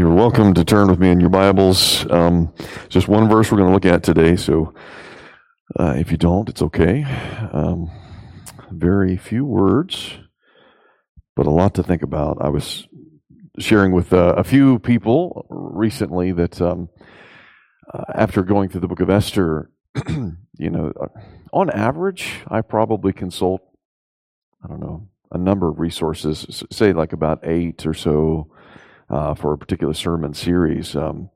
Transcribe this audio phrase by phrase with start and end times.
[0.00, 2.10] You're welcome to turn with me in your Bibles.
[2.10, 2.54] Um,
[2.88, 4.72] just one verse we're going to look at today, so
[5.78, 7.04] uh, if you don't, it's okay.
[7.52, 7.90] Um,
[8.70, 10.14] very few words,
[11.36, 12.38] but a lot to think about.
[12.40, 12.88] I was
[13.58, 16.88] sharing with uh, a few people recently that um,
[17.92, 19.70] uh, after going through the book of Esther,
[20.08, 21.08] you know, uh,
[21.52, 23.60] on average, I probably consult,
[24.64, 28.50] I don't know, a number of resources, say like about eight or so
[29.10, 30.94] uh, for a particular sermon series.
[30.94, 31.30] Um,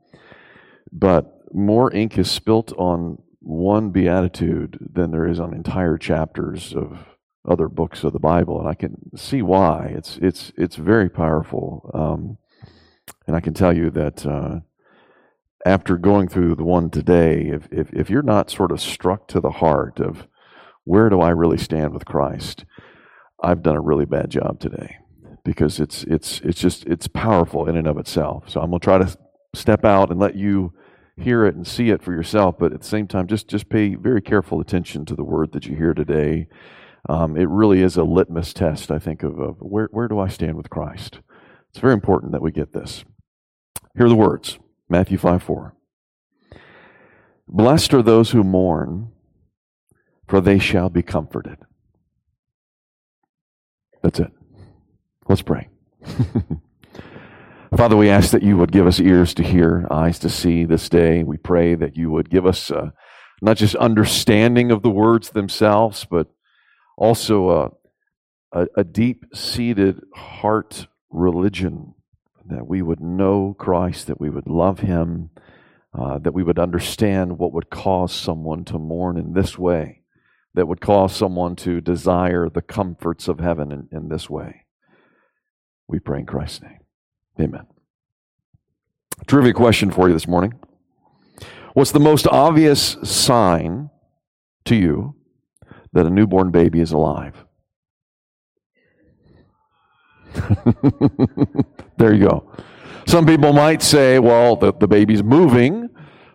[0.92, 7.06] but more ink is spilt on one beatitude than there is on entire chapters of
[7.46, 9.92] other books of the Bible, and I can see why.
[9.94, 12.38] It's it's it's very powerful, um,
[13.26, 14.60] and I can tell you that uh,
[15.66, 19.40] after going through the one today, if, if if you're not sort of struck to
[19.40, 20.26] the heart of
[20.84, 22.64] where do I really stand with Christ,
[23.42, 24.98] I've done a really bad job today
[25.44, 28.48] because it's it's it's just it's powerful in and of itself.
[28.48, 29.16] So I'm going to try to
[29.54, 30.72] step out and let you
[31.16, 33.94] hear it and see it for yourself, but at the same time, just just pay
[33.94, 36.48] very careful attention to the word that you hear today.
[37.08, 40.28] Um, it really is a litmus test, I think, of, of where where do I
[40.28, 41.20] stand with Christ.
[41.70, 43.04] It's very important that we get this.
[43.96, 44.58] Here are the words
[44.88, 45.74] Matthew 5 4.
[47.46, 49.12] Blessed are those who mourn,
[50.26, 51.58] for they shall be comforted.
[54.02, 54.32] That's it.
[55.26, 55.68] Let's pray.
[57.76, 60.88] Father, we ask that you would give us ears to hear, eyes to see this
[60.88, 61.22] day.
[61.22, 62.90] We pray that you would give us uh,
[63.40, 66.28] not just understanding of the words themselves, but
[66.96, 67.68] also uh,
[68.52, 71.94] a, a deep seated heart religion,
[72.46, 75.30] that we would know Christ, that we would love him,
[75.98, 80.02] uh, that we would understand what would cause someone to mourn in this way,
[80.52, 84.63] that would cause someone to desire the comforts of heaven in, in this way.
[85.88, 86.80] We pray in Christ's name.
[87.40, 87.66] Amen.
[89.26, 90.54] Trivia question for you this morning.
[91.74, 93.90] What's the most obvious sign
[94.64, 95.16] to you
[95.92, 97.44] that a newborn baby is alive?
[101.96, 102.52] there you go.
[103.06, 105.90] Some people might say, well, the, the baby's moving,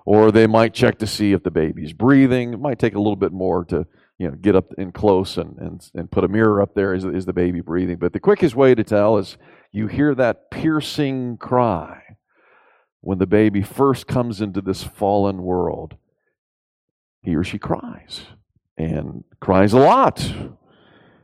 [0.06, 2.54] or they might check to see if the baby's breathing.
[2.54, 3.86] It might take a little bit more to
[4.20, 6.94] you know, get up in close and, and, and put a mirror up there.
[6.94, 7.96] Is, is the baby breathing?
[7.98, 9.38] But the quickest way to tell is
[9.72, 12.18] you hear that piercing cry
[13.00, 15.96] when the baby first comes into this fallen world.
[17.22, 18.24] He or she cries
[18.78, 20.34] and cries a lot.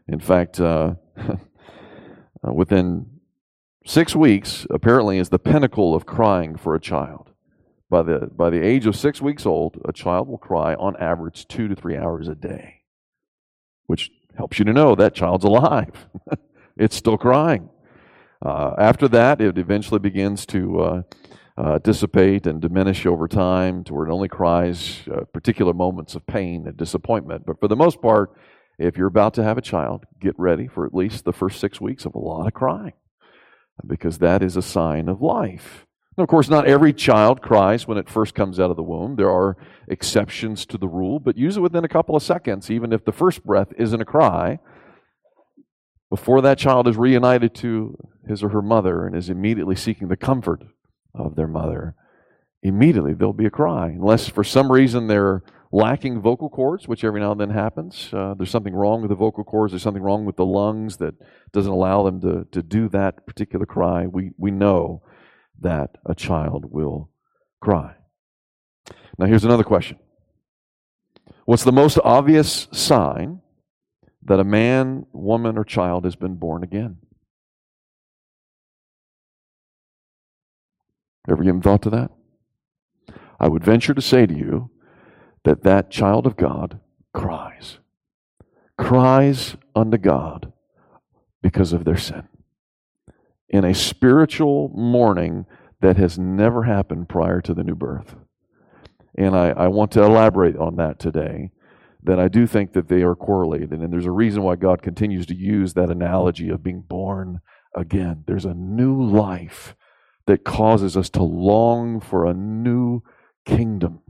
[0.07, 0.95] In fact, uh,
[2.43, 3.07] within
[3.85, 7.31] six weeks, apparently, is the pinnacle of crying for a child.
[7.89, 11.45] By the, by the age of six weeks old, a child will cry on average
[11.49, 12.83] two to three hours a day
[13.87, 16.07] which helps you to know that child's alive.
[16.77, 17.69] it's still crying.
[18.43, 21.01] Uh, after that, it eventually begins to uh,
[21.57, 26.25] uh, dissipate and diminish over time to where it only cries uh, particular moments of
[26.27, 27.45] pain and disappointment.
[27.45, 28.35] But for the most part,
[28.77, 31.79] if you're about to have a child, get ready for at least the first six
[31.79, 32.93] weeks of a lot of crying
[33.85, 35.85] because that is a sign of life.
[36.17, 39.17] Now, of course, not every child cries when it first comes out of the womb.
[39.17, 43.03] There are exceptions to the rule, but usually within a couple of seconds, even if
[43.03, 44.59] the first breath isn't a cry,
[46.09, 50.15] before that child is reunited to his or her mother and is immediately seeking the
[50.15, 50.63] comfort
[51.13, 51.95] of their mother,
[52.63, 53.87] immediately there'll be a cry.
[53.87, 58.09] Unless for some reason they're lacking vocal cords, which every now and then happens.
[58.13, 61.15] Uh, there's something wrong with the vocal cords, there's something wrong with the lungs that
[61.51, 64.07] doesn't allow them to, to do that particular cry.
[64.07, 65.01] We, we know
[65.61, 67.09] that a child will
[67.61, 67.95] cry.
[69.17, 69.97] Now, here's another question
[71.45, 73.41] What's the most obvious sign
[74.23, 76.97] that a man, woman, or child has been born again?
[81.29, 82.11] Ever given thought to that?
[83.39, 84.69] I would venture to say to you
[85.43, 86.79] that that child of God
[87.13, 87.79] cries.
[88.77, 90.51] Cries unto God
[91.41, 92.27] because of their sin
[93.49, 95.45] in a spiritual mourning
[95.81, 98.15] that has never happened prior to the new birth.
[99.17, 101.51] And I, I want to elaborate on that today.
[102.03, 103.71] That I do think that they are correlated.
[103.71, 107.41] And there's a reason why God continues to use that analogy of being born
[107.75, 108.23] again.
[108.27, 109.75] There's a new life
[110.27, 113.01] that causes us to long for a new
[113.43, 114.01] kingdom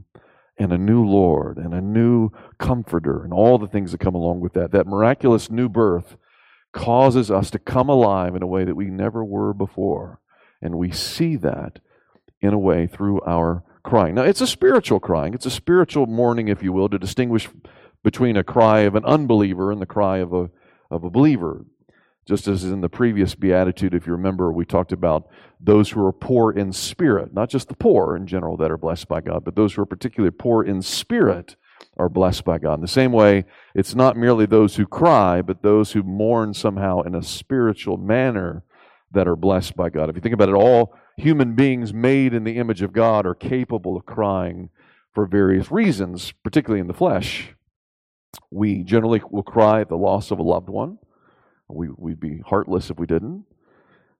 [0.58, 4.40] and a new Lord and a new comforter and all the things that come along
[4.40, 4.72] with that.
[4.72, 6.16] That miraculous new birth
[6.76, 10.20] causes us to come alive in a way that we never were before.
[10.60, 11.80] And we see that
[12.42, 14.14] in a way through our crying.
[14.14, 17.48] Now, it's a spiritual crying, it's a spiritual mourning, if you will, to distinguish
[18.04, 20.50] between a cry of an unbeliever and the cry of a,
[20.90, 21.64] of a believer.
[22.26, 25.28] Just as in the previous beatitude, if you remember, we talked about
[25.60, 29.08] those who are poor in spirit, not just the poor in general that are blessed
[29.08, 31.56] by God, but those who are particularly poor in spirit
[31.96, 32.74] are blessed by God.
[32.74, 33.44] In the same way,
[33.74, 38.64] it's not merely those who cry, but those who mourn somehow in a spiritual manner
[39.12, 40.10] that are blessed by God.
[40.10, 43.34] If you think about it, all human beings made in the image of God are
[43.34, 44.68] capable of crying
[45.14, 47.54] for various reasons, particularly in the flesh.
[48.50, 50.98] We generally will cry at the loss of a loved one.
[51.68, 53.44] We, would be heartless if we didn't.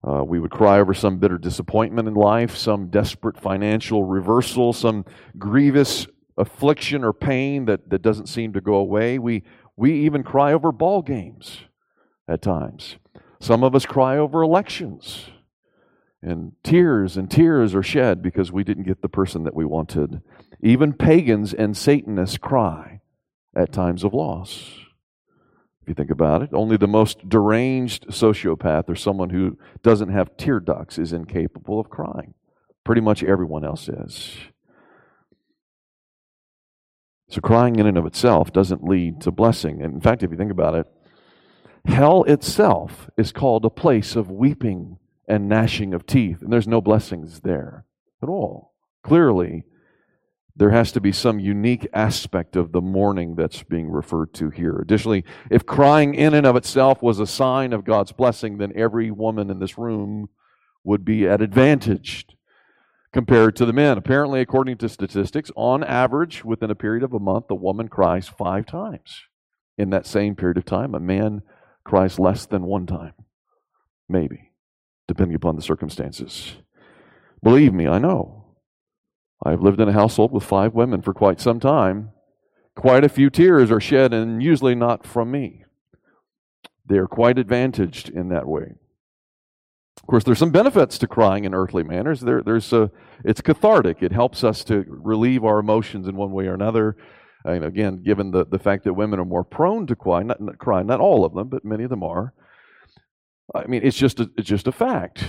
[0.07, 5.05] Uh, we would cry over some bitter disappointment in life, some desperate financial reversal, some
[5.39, 6.07] grievous
[6.37, 9.19] affliction or pain that, that doesn't seem to go away.
[9.19, 9.43] We,
[9.77, 11.61] we even cry over ball games
[12.29, 12.97] at times.
[13.41, 15.27] Some of us cry over elections,
[16.23, 20.23] and tears and tears are shed because we didn't get the person that we wanted.
[20.63, 23.01] Even pagans and Satanists cry
[23.55, 24.73] at times of loss.
[25.83, 30.37] If you think about it, only the most deranged sociopath or someone who doesn't have
[30.37, 32.35] tear ducts is incapable of crying.
[32.83, 34.37] Pretty much everyone else is.
[37.29, 39.83] So, crying in and of itself doesn't lead to blessing.
[39.83, 40.87] And in fact, if you think about it,
[41.85, 46.81] hell itself is called a place of weeping and gnashing of teeth, and there's no
[46.81, 47.85] blessings there
[48.23, 48.75] at all.
[49.03, 49.65] Clearly,
[50.55, 54.79] there has to be some unique aspect of the mourning that's being referred to here.
[54.79, 59.11] Additionally, if crying in and of itself was a sign of God's blessing, then every
[59.11, 60.29] woman in this room
[60.83, 62.27] would be at advantage
[63.17, 63.97] compared to the men.
[63.97, 68.29] Apparently, according to statistics, on average, within a period of a month, a woman cries
[68.29, 69.23] five times.
[69.79, 71.41] In that same period of time, a man
[71.83, 73.15] cries less than one time.
[74.07, 74.51] Maybe,
[75.09, 76.57] depending upon the circumstances.
[77.43, 78.49] Believe me, I know.
[79.43, 82.11] I've lived in a household with five women for quite some time.
[82.75, 85.65] Quite a few tears are shed, and usually not from me.
[86.85, 88.75] They are quite advantaged in that way.
[89.99, 92.21] Of course, there's some benefits to crying in earthly manners.
[92.21, 92.91] There, there's a,
[93.25, 94.03] it's cathartic.
[94.03, 96.97] It helps us to relieve our emotions in one way or another.
[97.45, 100.59] And again, given the, the fact that women are more prone to cry, not, not
[100.59, 102.35] cry, not all of them, but many of them are.
[103.55, 105.25] I mean, it's just a, it's just a fact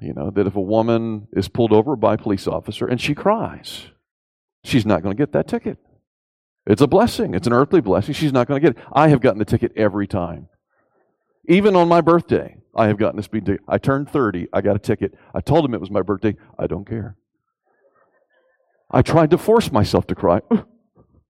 [0.00, 3.14] you know, that if a woman is pulled over by a police officer and she
[3.14, 3.88] cries,
[4.64, 5.78] she's not going to get that ticket.
[6.66, 7.34] It's a blessing.
[7.34, 8.14] It's an earthly blessing.
[8.14, 8.84] She's not going to get it.
[8.92, 10.48] I have gotten the ticket every time.
[11.48, 13.62] Even on my birthday, I have gotten a speed ticket.
[13.66, 14.48] I turned 30.
[14.52, 15.14] I got a ticket.
[15.34, 16.36] I told him it was my birthday.
[16.58, 17.16] I don't care.
[18.90, 20.40] I tried to force myself to cry.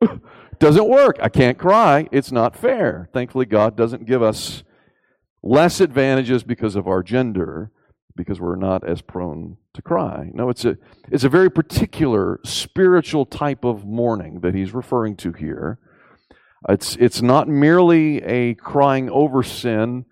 [0.59, 1.19] doesn't work.
[1.23, 2.09] I can't cry.
[2.13, 3.09] It's not fair.
[3.13, 4.65] Thankfully, God doesn't give us
[5.43, 7.71] less advantages because of our gender
[8.17, 10.31] because we're not as prone to cry.
[10.35, 10.77] No, it's a,
[11.11, 15.79] it's a very particular spiritual type of mourning that he's referring to here.
[16.69, 20.05] It's, it's not merely a crying over sin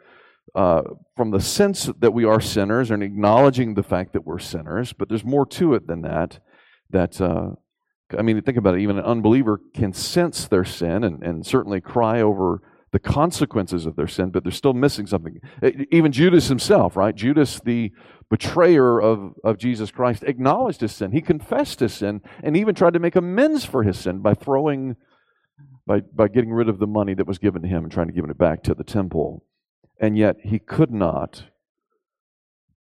[0.57, 0.83] uh,
[1.15, 5.09] from the sense that we are sinners and acknowledging the fact that we're sinners, but
[5.09, 6.41] there's more to it than that.
[6.89, 7.51] That, uh,
[8.19, 11.83] I mean, think about it, even an unbeliever can sense their sin and, and certainly
[11.83, 12.63] cry over
[12.93, 15.41] the consequences of their sin, but they're still missing something.
[15.91, 17.15] Even Judas himself, right?
[17.15, 17.93] Judas, the
[18.31, 21.13] betrayer of, of Jesus Christ, acknowledged his sin.
[21.13, 24.97] He confessed his sin and even tried to make amends for his sin by throwing,
[25.87, 28.15] by, by getting rid of the money that was given to him and trying to
[28.15, 29.45] give it back to the temple.
[29.99, 31.45] And yet he could not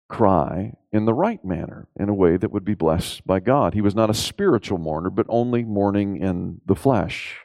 [0.10, 3.74] cry in the right manner, in a way that would be blessed by God.
[3.74, 7.38] He was not a spiritual mourner, but only mourning in the flesh.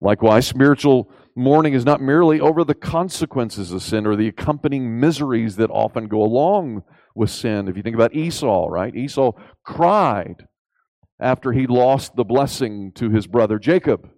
[0.00, 5.56] Likewise, spiritual mourning is not merely over the consequences of sin or the accompanying miseries
[5.56, 6.82] that often go along
[7.14, 7.66] with sin.
[7.66, 8.94] If you think about Esau, right?
[8.94, 9.32] Esau
[9.64, 10.46] cried
[11.18, 14.08] after he lost the blessing to his brother Jacob.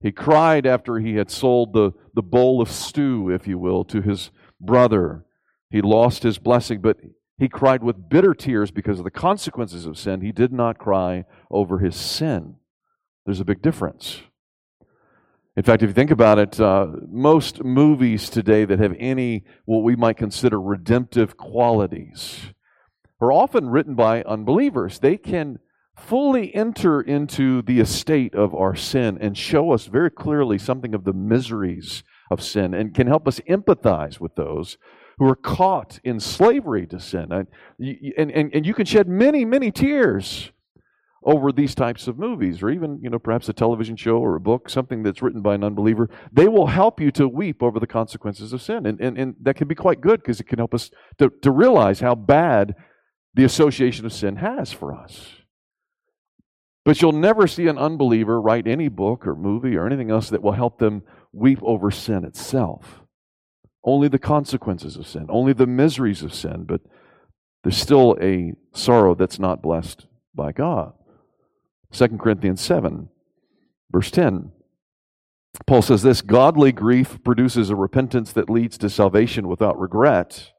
[0.00, 4.00] He cried after he had sold the, the bowl of stew, if you will, to
[4.00, 5.24] his brother.
[5.70, 6.98] He lost his blessing, but
[7.36, 10.20] he cried with bitter tears because of the consequences of sin.
[10.20, 12.56] He did not cry over his sin.
[13.24, 14.22] There's a big difference.
[15.56, 19.82] In fact, if you think about it, uh, most movies today that have any what
[19.82, 22.52] we might consider redemptive qualities
[23.20, 25.00] are often written by unbelievers.
[25.00, 25.58] They can
[25.98, 31.04] fully enter into the estate of our sin and show us very clearly something of
[31.04, 34.78] the miseries of sin and can help us empathize with those
[35.18, 37.32] who are caught in slavery to sin.
[37.32, 37.48] And,
[38.16, 40.52] and, and, you can shed many, many tears
[41.24, 44.40] over these types of movies or even you know perhaps a television show or a
[44.40, 46.08] book something that's written by an unbeliever.
[46.32, 48.86] They will help you to weep over the consequences of sin.
[48.86, 51.50] And, and, and that can be quite good because it can help us to, to
[51.50, 52.76] realize how bad
[53.34, 55.37] the association of sin has for us
[56.88, 60.40] but you'll never see an unbeliever write any book or movie or anything else that
[60.40, 61.02] will help them
[61.34, 63.02] weep over sin itself
[63.84, 66.80] only the consequences of sin, only the miseries of sin, but
[67.62, 70.92] there's still a sorrow that's not blessed by God.
[71.92, 73.08] 2 Corinthians 7,
[73.90, 74.52] verse 10.
[75.66, 80.52] Paul says this Godly grief produces a repentance that leads to salvation without regret,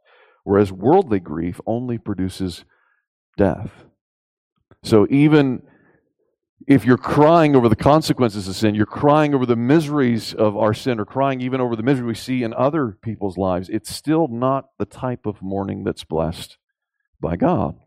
[0.44, 2.66] whereas worldly grief only produces
[3.38, 3.72] death.
[4.84, 5.62] So even
[6.68, 10.74] if you're crying over the consequences of sin, you're crying over the miseries of our
[10.74, 14.28] sin, or crying even over the misery we see in other people's lives, it's still
[14.28, 16.58] not the type of mourning that's blessed
[17.20, 17.80] by God.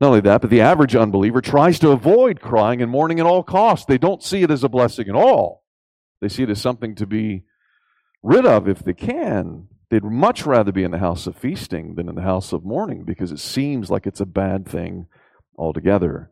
[0.00, 3.42] Not only that, but the average unbeliever tries to avoid crying and mourning at all
[3.42, 3.84] costs.
[3.86, 5.64] They don't see it as a blessing at all.
[6.20, 7.44] They see it as something to be
[8.22, 9.68] rid of if they can.
[9.90, 13.04] They'd much rather be in the house of feasting than in the house of mourning
[13.04, 15.06] because it seems like it's a bad thing
[15.56, 16.30] altogether.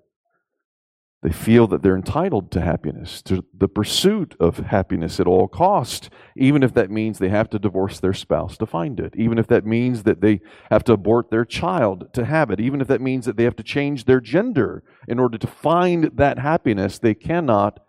[1.22, 6.10] They feel that they're entitled to happiness, to the pursuit of happiness at all cost,
[6.36, 9.46] even if that means they have to divorce their spouse to find it, even if
[9.46, 13.00] that means that they have to abort their child to have it, even if that
[13.00, 17.14] means that they have to change their gender in order to find that happiness, they
[17.14, 17.80] cannot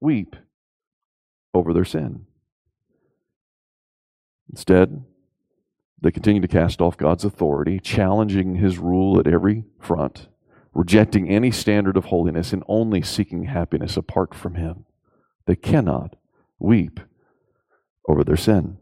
[0.00, 0.34] weep
[1.52, 2.24] over their sin.
[4.50, 5.04] Instead,
[6.00, 10.28] they continue to cast off God's authority, challenging his rule at every front
[10.74, 14.84] rejecting any standard of holiness and only seeking happiness apart from Him.
[15.46, 16.16] They cannot
[16.58, 17.00] weep
[18.08, 18.78] over their sin.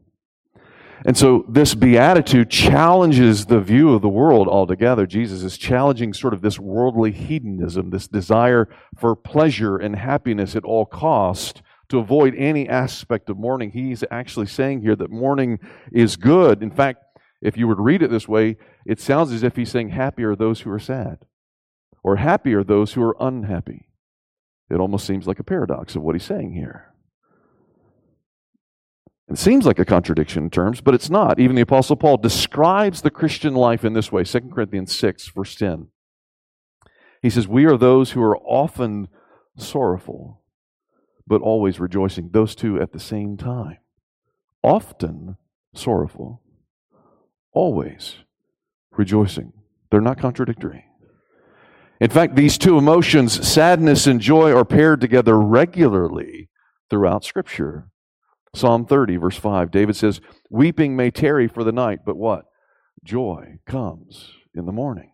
[1.04, 5.04] And so this beatitude challenges the view of the world altogether.
[5.04, 10.64] Jesus is challenging sort of this worldly hedonism, this desire for pleasure and happiness at
[10.64, 13.72] all cost to avoid any aspect of mourning.
[13.72, 15.58] He's actually saying here that mourning
[15.92, 16.62] is good.
[16.62, 17.02] In fact,
[17.42, 18.56] if you were to read it this way,
[18.87, 21.26] it sounds as if he's saying, Happy are those who are sad
[22.02, 23.88] or happy are those who are unhappy.
[24.71, 26.92] It almost seems like a paradox of what he's saying here.
[29.28, 31.38] It seems like a contradiction in terms, but it's not.
[31.38, 35.54] Even the Apostle Paul describes the Christian life in this way 2 Corinthians 6, verse
[35.54, 35.88] 10.
[37.23, 39.09] He says, We are those who are often
[39.56, 40.42] sorrowful,
[41.26, 42.30] but always rejoicing.
[42.32, 43.78] Those two at the same time.
[44.62, 45.37] Often
[45.75, 46.42] sorrowful,
[47.52, 48.16] always
[48.90, 49.52] rejoicing.
[49.90, 50.87] They're not contradictory.
[52.02, 56.49] In fact, these two emotions, sadness and joy, are paired together regularly
[56.90, 57.92] throughout Scripture.
[58.56, 62.47] Psalm 30, verse 5, David says, Weeping may tarry for the night, but what?
[63.04, 65.12] Joy comes in the morning.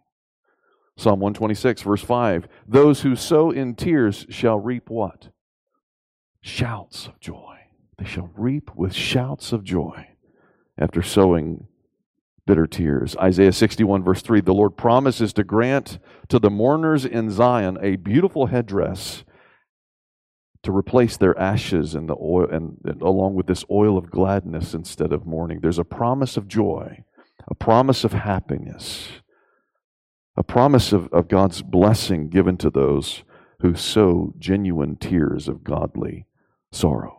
[0.96, 5.28] Psalm 126, verse 5, Those who sow in tears shall reap what?
[6.40, 7.58] Shouts of joy.
[7.98, 10.08] They shall reap with shouts of joy
[10.78, 11.66] after sowing
[12.48, 13.14] bitter tears.
[13.18, 17.96] Isaiah 61, verse 3 the Lord promises to grant to the mourners in Zion a
[17.96, 19.22] beautiful headdress
[20.62, 24.74] to replace their ashes and the oil and, and, along with this oil of gladness
[24.74, 27.04] instead of mourning there's a promise of joy
[27.46, 29.08] a promise of happiness
[30.36, 33.22] a promise of, of god's blessing given to those
[33.60, 36.26] who sow genuine tears of godly
[36.72, 37.17] sorrow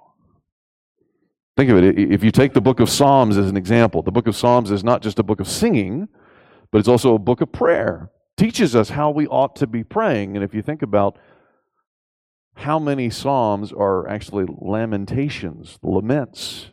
[1.60, 2.00] Think of it.
[2.00, 4.82] If you take the book of Psalms as an example, the book of Psalms is
[4.82, 6.08] not just a book of singing,
[6.72, 8.12] but it's also a book of prayer.
[8.38, 10.38] It teaches us how we ought to be praying.
[10.38, 11.20] And if you think about
[12.56, 16.68] how many Psalms are actually lamentations, laments,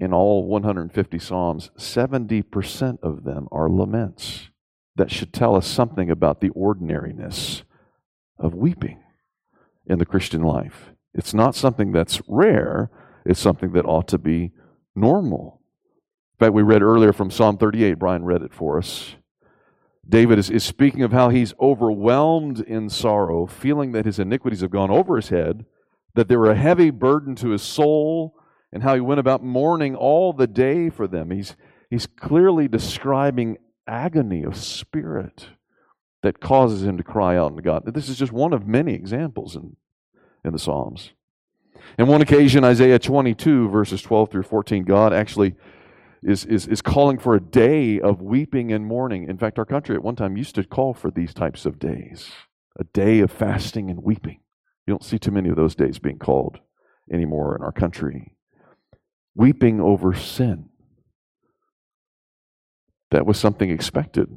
[0.00, 4.48] in all 150 Psalms, 70% of them are laments.
[4.96, 7.62] That should tell us something about the ordinariness
[8.36, 9.00] of weeping
[9.86, 10.90] in the Christian life.
[11.14, 12.90] It's not something that's rare,
[13.24, 14.52] is something that ought to be
[14.94, 15.60] normal.
[16.34, 19.16] In fact, we read earlier from Psalm 38, Brian read it for us.
[20.08, 24.70] David is, is speaking of how he's overwhelmed in sorrow, feeling that his iniquities have
[24.70, 25.64] gone over his head,
[26.14, 28.36] that they were a heavy burden to his soul,
[28.72, 31.30] and how he went about mourning all the day for them.
[31.30, 31.56] He's,
[31.88, 35.48] he's clearly describing agony of spirit
[36.22, 37.82] that causes him to cry out to God.
[37.86, 39.76] This is just one of many examples in,
[40.44, 41.12] in the Psalms.
[41.98, 45.54] In one occasion, Isaiah 22, verses 12 through 14, God actually
[46.22, 49.28] is, is, is calling for a day of weeping and mourning.
[49.28, 52.30] In fact, our country at one time used to call for these types of days
[52.76, 54.40] a day of fasting and weeping.
[54.86, 56.58] You don't see too many of those days being called
[57.12, 58.34] anymore in our country.
[59.36, 60.70] Weeping over sin.
[63.10, 64.28] That was something expected.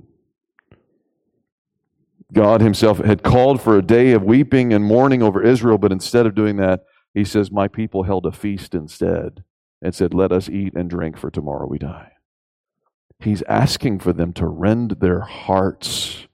[2.34, 6.26] God Himself had called for a day of weeping and mourning over Israel, but instead
[6.26, 6.84] of doing that,
[7.18, 9.44] he says, My people held a feast instead
[9.82, 12.12] and said, Let us eat and drink, for tomorrow we die.
[13.20, 16.28] He's asking for them to rend their hearts,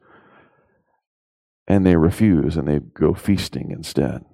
[1.70, 4.26] and they refuse and they go feasting instead.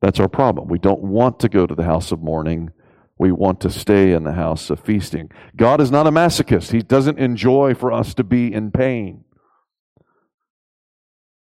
[0.00, 0.66] That's our problem.
[0.66, 2.72] We don't want to go to the house of mourning,
[3.16, 5.30] we want to stay in the house of feasting.
[5.56, 6.72] God is not a masochist.
[6.72, 9.24] He doesn't enjoy for us to be in pain.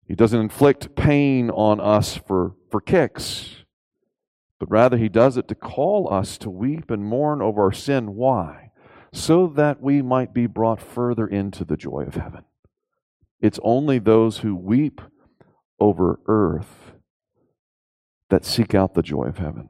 [0.07, 3.62] He doesn't inflict pain on us for, for kicks,
[4.63, 8.15] but rather He does it to call us to weep and mourn over our sin.
[8.15, 8.71] Why?
[9.11, 12.45] So that we might be brought further into the joy of heaven.
[13.41, 15.01] It's only those who weep
[15.81, 16.93] over earth
[18.29, 19.69] that seek out the joy of heaven.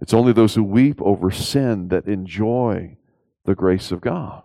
[0.00, 2.96] It's only those who weep over sin that enjoy
[3.44, 4.44] the grace of God.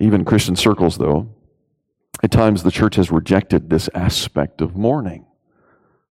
[0.00, 1.28] Even Christian circles, though,
[2.22, 5.26] at times the church has rejected this aspect of mourning.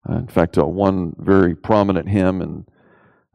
[0.08, 2.66] Uh, in fact, uh, one very prominent hymn in,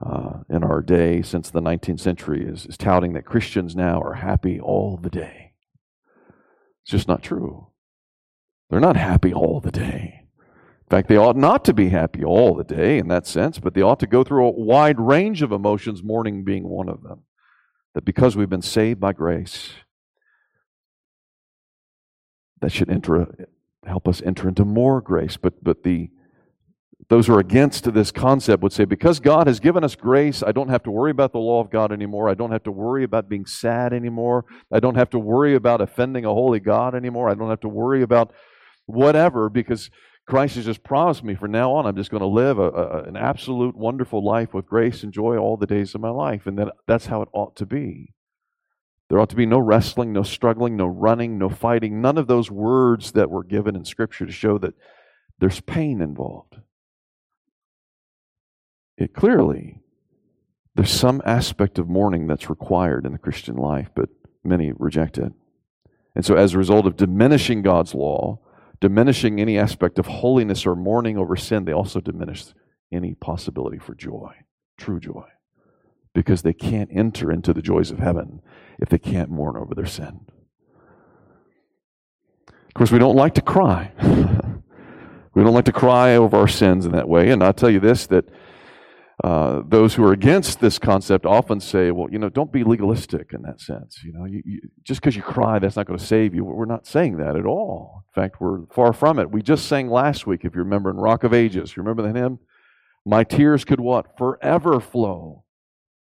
[0.05, 4.15] uh, in our day since the 19th century is, is touting that Christians now are
[4.15, 5.53] happy all the day.
[6.83, 7.69] It's just not true.
[8.71, 10.29] They're not happy all the day.
[10.91, 13.75] In fact, they ought not to be happy all the day in that sense, but
[13.75, 17.25] they ought to go through a wide range of emotions, mourning being one of them.
[17.95, 19.71] That because we've been saved by grace,
[22.61, 23.49] that should enter,
[23.87, 25.37] help us enter into more grace.
[25.37, 26.11] But, but the,
[27.09, 30.53] those who are against this concept would say, because God has given us grace, I
[30.53, 32.29] don't have to worry about the law of God anymore.
[32.29, 34.45] I don't have to worry about being sad anymore.
[34.73, 37.31] I don't have to worry about offending a holy God anymore.
[37.31, 38.33] I don't have to worry about
[38.87, 39.91] whatever because
[40.27, 43.03] Christ has just promised me from now on, I'm just going to live a, a,
[43.05, 46.47] an absolute wonderful life with grace and joy all the days of my life.
[46.47, 48.13] And that, that's how it ought to be.
[49.09, 52.51] There ought to be no wrestling, no struggling, no running, no fighting, none of those
[52.51, 54.75] words that were given in Scripture to show that
[55.39, 56.59] there's pain involved.
[58.99, 59.81] It clearly,
[60.75, 64.11] there's some aspect of mourning that's required in the Christian life, but
[64.45, 65.33] many reject it.
[66.15, 68.41] And so, as a result of diminishing God's law,
[68.81, 72.45] diminishing any aspect of holiness or mourning over sin, they also diminish
[72.93, 74.35] any possibility for joy,
[74.77, 75.25] true joy,
[76.19, 78.43] because they can't enter into the joys of heaven
[78.81, 80.27] if they can't mourn over their sin.
[82.49, 83.93] Of course, we don't like to cry.
[84.03, 87.31] we don't like to cry over our sins in that way.
[87.31, 88.25] And I'll tell you this that
[89.23, 93.33] uh, those who are against this concept often say, well, you know, don't be legalistic
[93.33, 94.01] in that sense.
[94.03, 96.45] You know, you, you, just because you cry, that's not going to save you.
[96.45, 98.03] We're not saying that at all.
[98.09, 99.31] In fact, we're far from it.
[99.31, 101.77] We just sang last week, if you remember, in Rock of Ages.
[101.77, 102.41] You remember the hymn?
[103.07, 104.19] My tears could what?
[104.19, 105.45] Forever flow.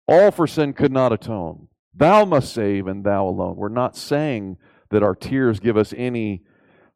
[0.06, 1.68] All for sin could not atone.
[1.94, 3.56] Thou must save, and thou alone.
[3.56, 4.58] We're not saying
[4.90, 6.42] that our tears give us any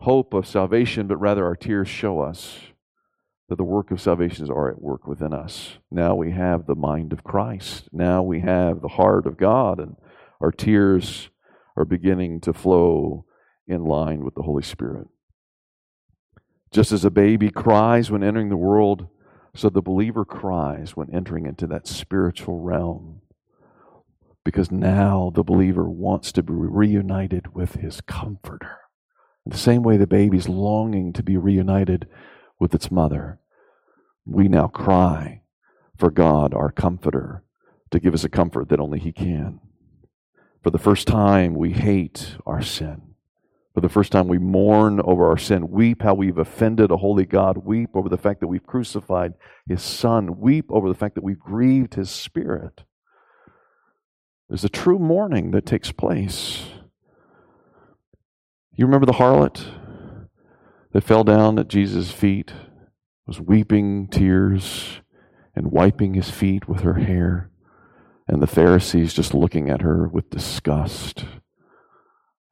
[0.01, 2.59] hope of salvation, but rather our tears show us
[3.49, 5.79] that the work of salvation are at work within us.
[5.91, 7.89] Now we have the mind of Christ.
[7.93, 9.97] Now we have the heart of God, and
[10.41, 11.31] our tears
[11.77, 13.25] are beginning to flow
[13.67, 15.07] in line with the Holy Spirit.
[16.71, 19.07] Just as a baby cries when entering the world,
[19.55, 23.23] so the believer cries when entering into that spiritual realm.
[24.45, 28.79] Because now the believer wants to be reunited with his comforter.
[29.45, 32.07] In the same way the baby's longing to be reunited
[32.59, 33.41] with its mother.
[34.25, 35.43] We now cry
[35.97, 37.43] for God, our comforter,
[37.91, 39.61] to give us a comfort that only He can.
[40.63, 43.08] For the first time, we hate our sin.
[43.79, 47.25] For the first time, we mourn over our sin, weep how we've offended a holy
[47.25, 49.35] God, weep over the fact that we've crucified
[49.69, 52.83] His Son, weep over the fact that we've grieved His Spirit.
[54.49, 56.65] There's a true mourning that takes place.
[58.73, 59.65] You remember the harlot
[60.91, 62.53] that fell down at Jesus' feet?
[63.29, 65.03] was weeping tears
[65.55, 67.49] and wiping his feet with her hair,
[68.27, 71.27] and the Pharisees just looking at her with disgust.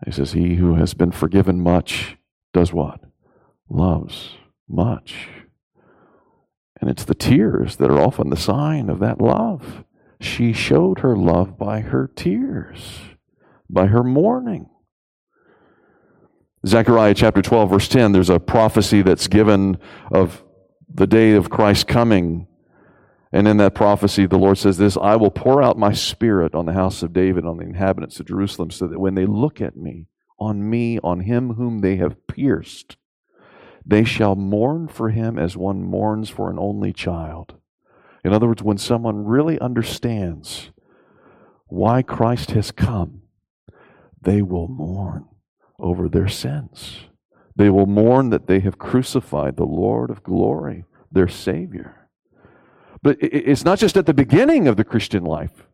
[0.04, 2.16] He says, He who has been forgiven much
[2.52, 3.00] does what?
[3.68, 4.34] Loves
[4.68, 5.28] much.
[6.80, 9.84] And it's the tears that are often the sign of that love.
[10.20, 13.00] She showed her love by her tears,
[13.68, 14.68] by her mourning.
[16.66, 19.78] Zechariah chapter 12, verse 10, there's a prophecy that's given
[20.10, 20.42] of
[20.92, 22.46] the day of Christ's coming.
[23.32, 26.66] And in that prophecy, the Lord says this I will pour out my spirit on
[26.66, 29.76] the house of David, on the inhabitants of Jerusalem, so that when they look at
[29.76, 30.06] me,
[30.38, 32.96] on me, on him whom they have pierced,
[33.84, 37.54] they shall mourn for him as one mourns for an only child.
[38.24, 40.70] In other words, when someone really understands
[41.68, 43.22] why Christ has come,
[44.20, 45.26] they will mourn
[45.78, 47.06] over their sins.
[47.54, 52.05] They will mourn that they have crucified the Lord of glory, their Savior.
[53.06, 55.68] But it's not just at the beginning of the Christian life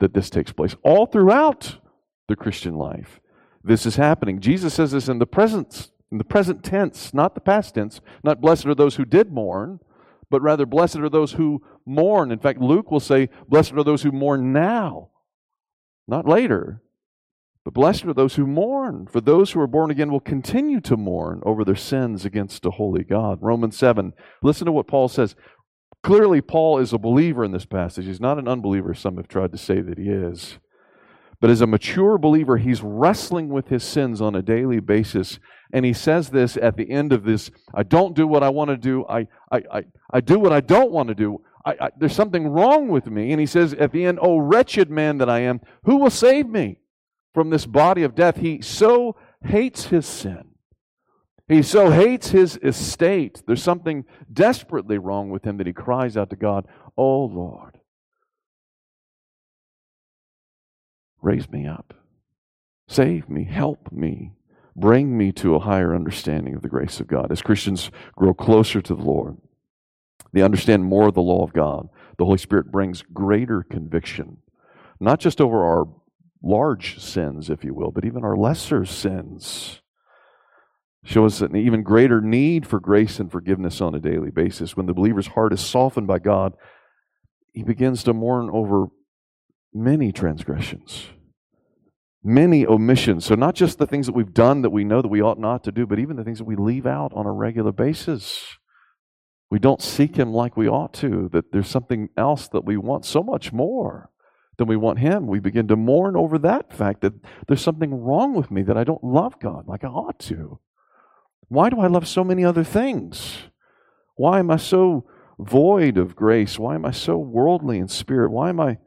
[0.00, 1.78] that this takes place, all throughout
[2.28, 3.20] the Christian life.
[3.62, 4.38] This is happening.
[4.38, 8.02] Jesus says this in the present, in the present tense, not the past tense.
[8.22, 9.80] Not blessed are those who did mourn,
[10.28, 12.30] but rather, blessed are those who mourn.
[12.30, 15.08] In fact, Luke will say, blessed are those who mourn now,
[16.06, 16.82] not later.
[17.64, 20.98] But blessed are those who mourn, for those who are born again will continue to
[20.98, 23.38] mourn over their sins against a holy God.
[23.40, 24.12] Romans 7.
[24.42, 25.34] Listen to what Paul says.
[26.04, 28.04] Clearly, Paul is a believer in this passage.
[28.04, 30.58] He's not an unbeliever, some have tried to say that he is.
[31.40, 35.40] But as a mature believer, he's wrestling with his sins on a daily basis.
[35.72, 38.70] And he says this at the end of this I don't do what I want
[38.70, 41.40] to do, I, I, I, I do what I don't want to do.
[41.66, 43.32] I, I, there's something wrong with me.
[43.32, 46.46] And he says at the end, Oh, wretched man that I am, who will save
[46.46, 46.78] me?
[47.34, 48.36] from this body of death.
[48.36, 50.53] He so hates his sin.
[51.46, 53.42] He so hates his estate.
[53.46, 57.80] There's something desperately wrong with him that he cries out to God, Oh Lord,
[61.20, 61.94] raise me up.
[62.88, 63.44] Save me.
[63.44, 64.32] Help me.
[64.76, 67.30] Bring me to a higher understanding of the grace of God.
[67.30, 69.36] As Christians grow closer to the Lord,
[70.32, 71.88] they understand more of the law of God.
[72.18, 74.38] The Holy Spirit brings greater conviction,
[74.98, 75.86] not just over our
[76.42, 79.80] large sins, if you will, but even our lesser sins
[81.04, 84.76] show us an even greater need for grace and forgiveness on a daily basis.
[84.76, 86.54] When the believer's heart is softened by God,
[87.52, 88.86] he begins to mourn over
[89.72, 91.06] many transgressions,
[92.22, 93.24] many omissions.
[93.24, 95.62] So, not just the things that we've done that we know that we ought not
[95.64, 98.56] to do, but even the things that we leave out on a regular basis.
[99.50, 103.04] We don't seek Him like we ought to, that there's something else that we want
[103.04, 104.10] so much more
[104.56, 105.28] than we want Him.
[105.28, 107.12] We begin to mourn over that fact that
[107.46, 110.58] there's something wrong with me that I don't love God like I ought to.
[111.54, 113.44] Why do I love so many other things?
[114.16, 115.06] Why am I so
[115.38, 116.58] void of grace?
[116.58, 118.30] Why am I so worldly in spirit?
[118.30, 118.78] Why am I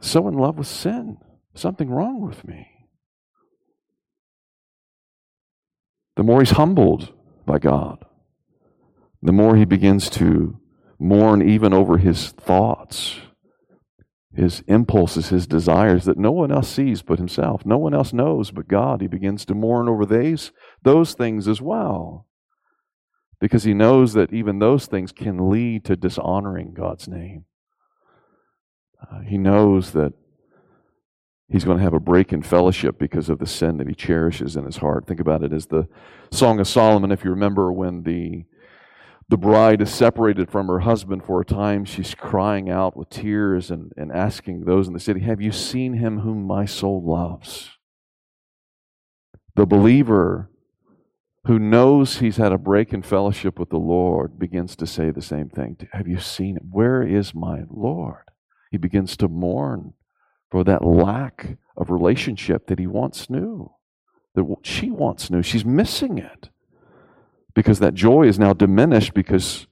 [0.00, 1.18] so in love with sin?
[1.54, 2.68] Something wrong with me.
[6.16, 7.12] The more he's humbled
[7.46, 8.04] by God,
[9.22, 10.60] the more he begins to
[10.98, 13.16] mourn even over his thoughts
[14.34, 17.66] his impulses, his desires that no one else sees but himself.
[17.66, 19.00] No one else knows but God.
[19.00, 22.26] He begins to mourn over these, those things as well.
[23.40, 27.44] Because he knows that even those things can lead to dishonoring God's name.
[29.02, 30.14] Uh, he knows that
[31.48, 34.56] he's going to have a break in fellowship because of the sin that he cherishes
[34.56, 35.06] in his heart.
[35.06, 35.88] Think about it as the
[36.30, 38.44] Song of Solomon, if you remember when the
[39.32, 41.86] the bride is separated from her husband for a time.
[41.86, 45.94] She's crying out with tears and, and asking those in the city, Have you seen
[45.94, 47.70] him whom my soul loves?
[49.56, 50.50] The believer
[51.46, 55.22] who knows he's had a break in fellowship with the Lord begins to say the
[55.22, 55.78] same thing.
[55.92, 56.68] Have you seen him?
[56.70, 58.30] Where is my Lord?
[58.70, 59.94] He begins to mourn
[60.50, 63.72] for that lack of relationship that he once knew,
[64.34, 65.42] that she once knew.
[65.42, 66.50] She's missing it
[67.54, 69.66] because that joy is now diminished because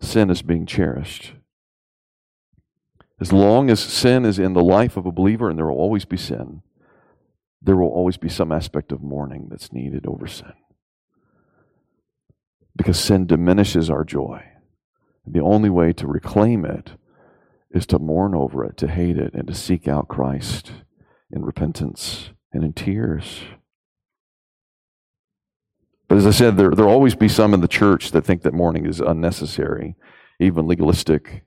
[0.00, 1.32] sin is being cherished.
[3.20, 6.04] As long as sin is in the life of a believer, and there will always
[6.04, 6.62] be sin,
[7.60, 10.52] there will always be some aspect of mourning that's needed over sin.
[12.76, 14.44] Because sin diminishes our joy.
[15.26, 16.92] The only way to reclaim it
[17.72, 20.70] is to mourn over it, to hate it, and to seek out Christ
[21.30, 23.42] in repentance and in tears.
[26.08, 28.54] But as I said, there there'll always be some in the church that think that
[28.54, 29.94] mourning is unnecessary,
[30.40, 31.44] even legalistic.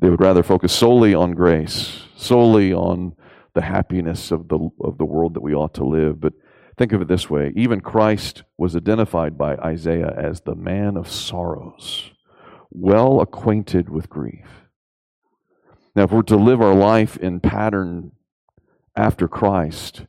[0.00, 3.14] They would rather focus solely on grace, solely on
[3.54, 6.20] the happiness of the of the world that we ought to live.
[6.20, 6.34] But
[6.76, 11.08] think of it this way: even Christ was identified by Isaiah as the man of
[11.08, 12.10] sorrows,
[12.70, 14.64] well acquainted with grief.
[15.94, 18.12] Now, if we're to live our life in pattern
[18.94, 20.04] after Christ,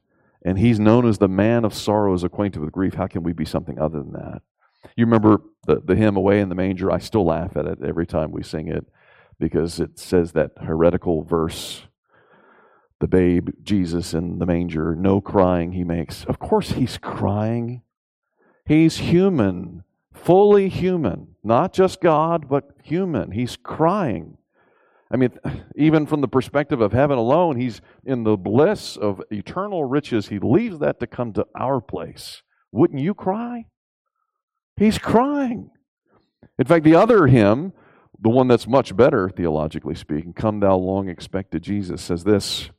[0.47, 2.93] and he's known as the man of sorrows, acquainted with grief.
[2.93, 4.41] How can we be something other than that?
[4.95, 6.89] You remember the, the hymn Away in the Manger?
[6.89, 8.85] I still laugh at it every time we sing it
[9.39, 11.83] because it says that heretical verse
[12.99, 16.25] the babe, Jesus in the manger, no crying he makes.
[16.25, 17.83] Of course, he's crying.
[18.65, 19.83] He's human,
[20.13, 23.31] fully human, not just God, but human.
[23.31, 24.36] He's crying.
[25.11, 25.31] I mean,
[25.75, 30.27] even from the perspective of heaven alone, he's in the bliss of eternal riches.
[30.27, 32.43] He leaves that to come to our place.
[32.71, 33.67] Wouldn't you cry?
[34.75, 35.71] He's crying.
[36.59, 37.73] In fact, the other hymn,
[38.19, 42.69] the one that's much better theologically speaking, Come Thou Long Expected Jesus, says this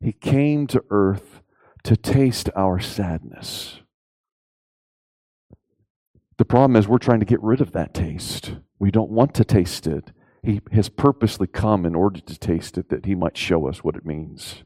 [0.00, 1.42] He came to earth
[1.84, 3.80] to taste our sadness.
[6.38, 8.54] The problem is, we're trying to get rid of that taste.
[8.78, 10.10] We don't want to taste it.
[10.42, 13.96] He has purposely come in order to taste it that he might show us what
[13.96, 14.64] it means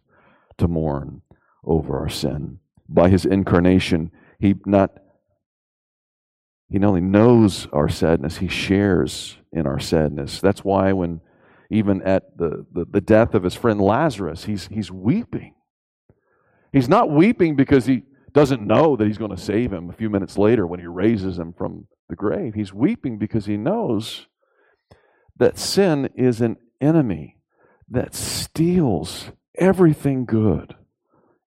[0.59, 1.23] to mourn
[1.65, 2.61] over our sin.
[2.89, 4.99] By his incarnation, he not
[6.71, 10.41] He not only knows our sadness, he shares in our sadness.
[10.41, 11.21] That's why when
[11.71, 15.55] even at the, the, the death of his friend Lazarus, he's, he's weeping.
[16.73, 20.11] He's not weeping because he doesn't know that he's going to save him a few
[20.11, 22.55] minutes later when he raises him from the grave.
[22.55, 24.27] He's weeping because he knows
[25.37, 27.39] that sin is an enemy
[27.89, 30.75] that steals everything good,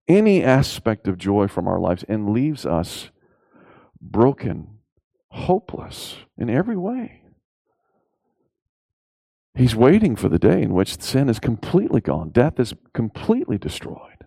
[0.08, 3.10] any aspect of joy from our lives, and leaves us
[4.00, 4.80] broken,
[5.30, 7.22] hopeless in every way.
[9.56, 14.26] He's waiting for the day in which sin is completely gone, death is completely destroyed.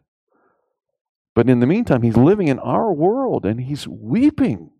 [1.35, 4.73] But in the meantime, he's living in our world and he's weeping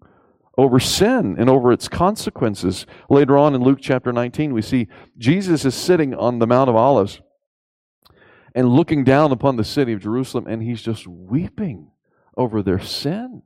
[0.61, 2.85] over sin and over its consequences.
[3.09, 6.77] Later on in Luke chapter 19, we see Jesus is sitting on the Mount of
[6.77, 7.23] Olives
[8.55, 11.91] and looking down upon the city of Jerusalem, and he's just weeping
[12.37, 13.41] over their sin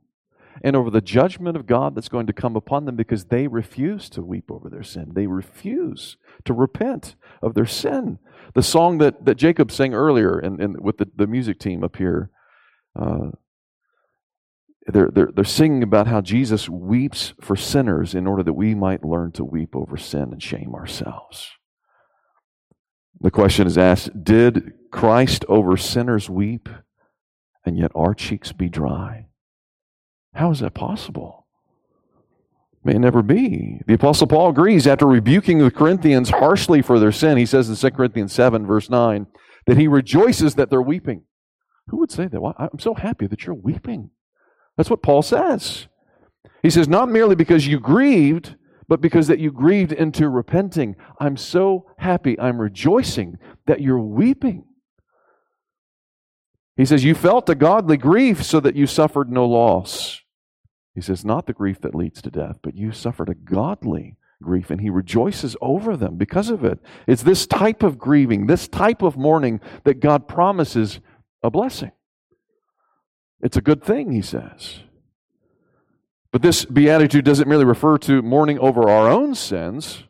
[0.61, 4.09] and over the judgment of God that's going to come upon them because they refuse
[4.09, 5.11] to weep over their sin.
[5.13, 8.19] They refuse to repent of their sin.
[8.55, 12.29] The song that, that Jacob sang earlier and, with the, the music team up here,
[12.99, 13.31] uh,
[14.87, 19.03] they're, they're, they're singing about how Jesus weeps for sinners in order that we might
[19.03, 21.49] learn to weep over sin and shame ourselves.
[23.19, 26.69] The question is asked Did Christ over sinners weep,
[27.65, 29.27] and yet our cheeks be dry?
[30.33, 31.47] How is that possible?
[32.83, 33.81] May it never be.
[33.87, 37.37] The Apostle Paul agrees after rebuking the Corinthians harshly for their sin.
[37.37, 39.25] He says in 2 Corinthians 7, verse 9,
[39.65, 41.23] that he rejoices that they're weeping.
[41.87, 42.39] Who would say that?
[42.39, 44.11] Well, I'm so happy that you're weeping.
[44.77, 45.87] That's what Paul says.
[46.61, 48.55] He says, not merely because you grieved,
[48.87, 50.95] but because that you grieved into repenting.
[51.19, 52.39] I'm so happy.
[52.39, 54.65] I'm rejoicing that you're weeping.
[56.77, 60.21] He says, You felt a godly grief so that you suffered no loss.
[60.93, 64.69] He says, Not the grief that leads to death, but you suffered a godly grief,
[64.69, 66.79] and he rejoices over them because of it.
[67.07, 70.99] It's this type of grieving, this type of mourning that God promises
[71.41, 71.91] a blessing.
[73.45, 74.79] It's a good thing, he says.
[76.31, 80.05] But this beatitude doesn't merely refer to mourning over our own sins.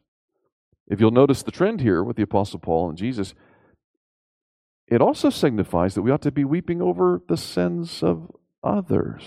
[0.88, 3.34] If you'll notice the trend here with the Apostle Paul and Jesus,
[4.88, 8.32] it also signifies that we ought to be weeping over the sins of
[8.64, 9.22] others.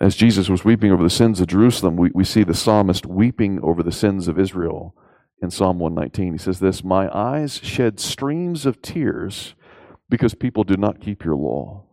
[0.00, 3.58] As Jesus was weeping over the sins of Jerusalem, we, we see the psalmist weeping
[3.64, 4.94] over the sins of Israel
[5.40, 6.32] in Psalm 119.
[6.32, 9.54] He says this My eyes shed streams of tears
[10.08, 11.84] because people do not keep your law.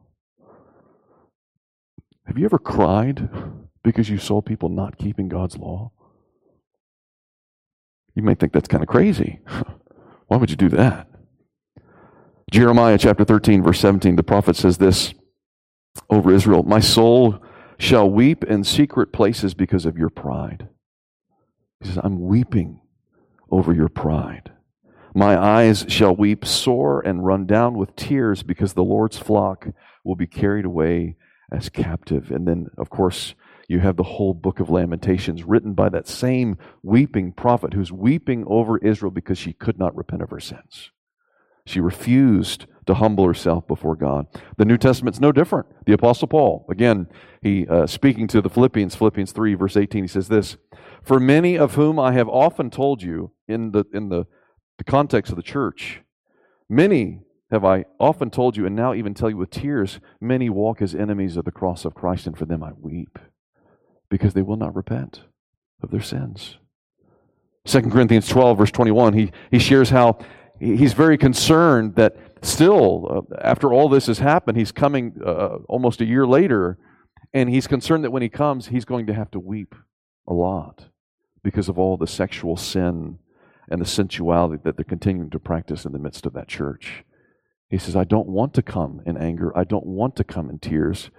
[2.25, 3.29] Have you ever cried
[3.83, 5.91] because you saw people not keeping God's law?
[8.15, 9.41] You may think that's kind of crazy.
[10.27, 11.07] Why would you do that?
[12.51, 15.13] Jeremiah chapter 13, verse 17, the prophet says this
[16.09, 17.43] over Israel My soul
[17.77, 20.69] shall weep in secret places because of your pride.
[21.81, 22.79] He says, I'm weeping
[23.49, 24.51] over your pride.
[25.13, 29.67] My eyes shall weep sore and run down with tears because the Lord's flock
[30.03, 31.15] will be carried away
[31.51, 32.31] as captive.
[32.31, 33.33] And then, of course,
[33.67, 38.43] you have the whole book of Lamentations written by that same weeping prophet who's weeping
[38.47, 40.91] over Israel because she could not repent of her sins.
[41.65, 44.27] She refused to humble herself before God.
[44.57, 45.67] The New Testament's no different.
[45.85, 47.07] The Apostle Paul, again,
[47.41, 50.57] he uh, speaking to the Philippians, Philippians 3, verse 18, he says this
[51.01, 54.25] For many of whom I have often told you in the, in the,
[54.77, 56.01] the context of the church,
[56.69, 60.81] many have I often told you, and now even tell you with tears, many walk
[60.81, 63.17] as enemies of the cross of Christ, and for them I weep
[64.09, 65.21] because they will not repent
[65.81, 66.57] of their sins.
[67.65, 70.19] 2 Corinthians 12, verse 21, he, he shares how
[70.59, 76.01] he's very concerned that still, uh, after all this has happened, he's coming uh, almost
[76.01, 76.77] a year later,
[77.33, 79.75] and he's concerned that when he comes, he's going to have to weep
[80.27, 80.85] a lot
[81.43, 83.19] because of all the sexual sin
[83.69, 87.03] and the sensuality that they're continuing to practice in the midst of that church.
[87.69, 89.55] He says, I don't want to come in anger.
[89.57, 91.09] I don't want to come in tears.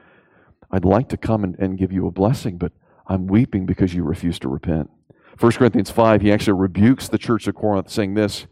[0.70, 2.72] I'd like to come and, and give you a blessing, but
[3.06, 4.90] I'm weeping because you refuse to repent.
[5.38, 8.46] 1 Corinthians 5, he actually rebukes the church of Corinth, saying this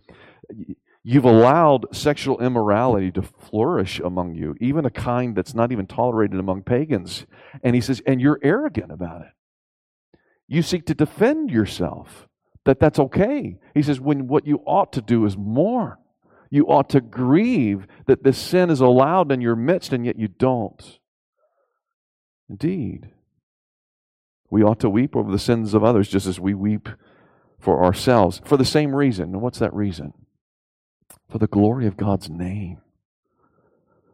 [1.03, 6.41] You've allowed sexual immorality to flourish among you, even a kind that's not even tolerated
[6.41, 7.27] among pagans.
[7.63, 9.33] And he says, and you're arrogant about it.
[10.49, 12.27] You seek to defend yourself
[12.65, 13.59] that that's okay.
[13.75, 15.97] He says, when what you ought to do is mourn.
[16.51, 20.29] You ought to grieve that this sin is allowed in your midst, and yet you
[20.29, 20.99] don't.
[22.49, 23.11] Indeed.
[24.51, 26.89] We ought to weep over the sins of others just as we weep
[27.59, 29.33] for ourselves for the same reason.
[29.33, 30.13] And what's that reason?
[31.29, 32.79] For the glory of God's name,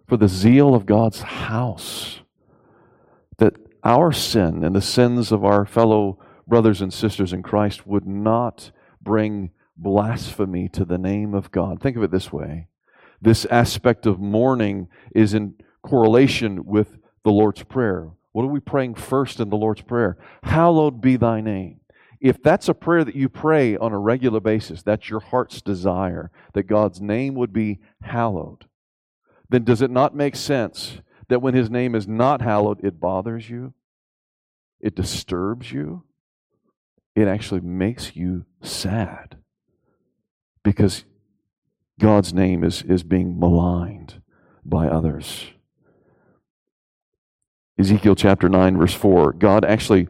[0.09, 2.21] for the zeal of God's house.
[3.39, 8.07] that our sin and the sins of our fellow brothers and sisters in Christ would
[8.07, 8.71] not
[9.01, 11.81] bring blasphemy to the name of God.
[11.81, 12.69] Think of it this way
[13.23, 18.11] this aspect of mourning is in correlation with the Lord's Prayer.
[18.33, 20.17] What are we praying first in the Lord's Prayer?
[20.43, 21.80] Hallowed be thy name.
[22.21, 26.31] If that's a prayer that you pray on a regular basis, that's your heart's desire,
[26.53, 28.67] that God's name would be hallowed,
[29.49, 33.49] then does it not make sense that when his name is not hallowed, it bothers
[33.49, 33.73] you?
[34.81, 36.05] It disturbs you?
[37.17, 39.39] It actually makes you sad
[40.63, 41.05] because
[41.99, 44.23] God's name is, is being maligned
[44.65, 45.47] by others.
[47.79, 50.09] Ezekiel chapter 9, verse 4, God actually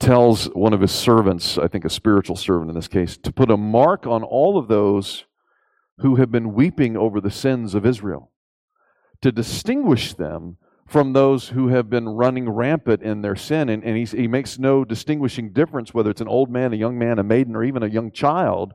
[0.00, 3.50] tells one of his servants, I think a spiritual servant in this case, to put
[3.50, 5.24] a mark on all of those
[5.98, 8.30] who have been weeping over the sins of Israel,
[9.20, 10.56] to distinguish them
[10.86, 13.68] from those who have been running rampant in their sin.
[13.68, 17.18] And, and he makes no distinguishing difference whether it's an old man, a young man,
[17.18, 18.72] a maiden, or even a young child.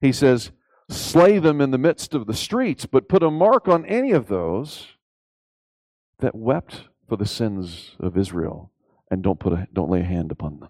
[0.00, 0.52] He says,
[0.88, 4.28] slay them in the midst of the streets, but put a mark on any of
[4.28, 4.86] those
[6.20, 8.69] that wept for the sins of Israel
[9.10, 10.68] and don't, put a, don't lay a hand upon them.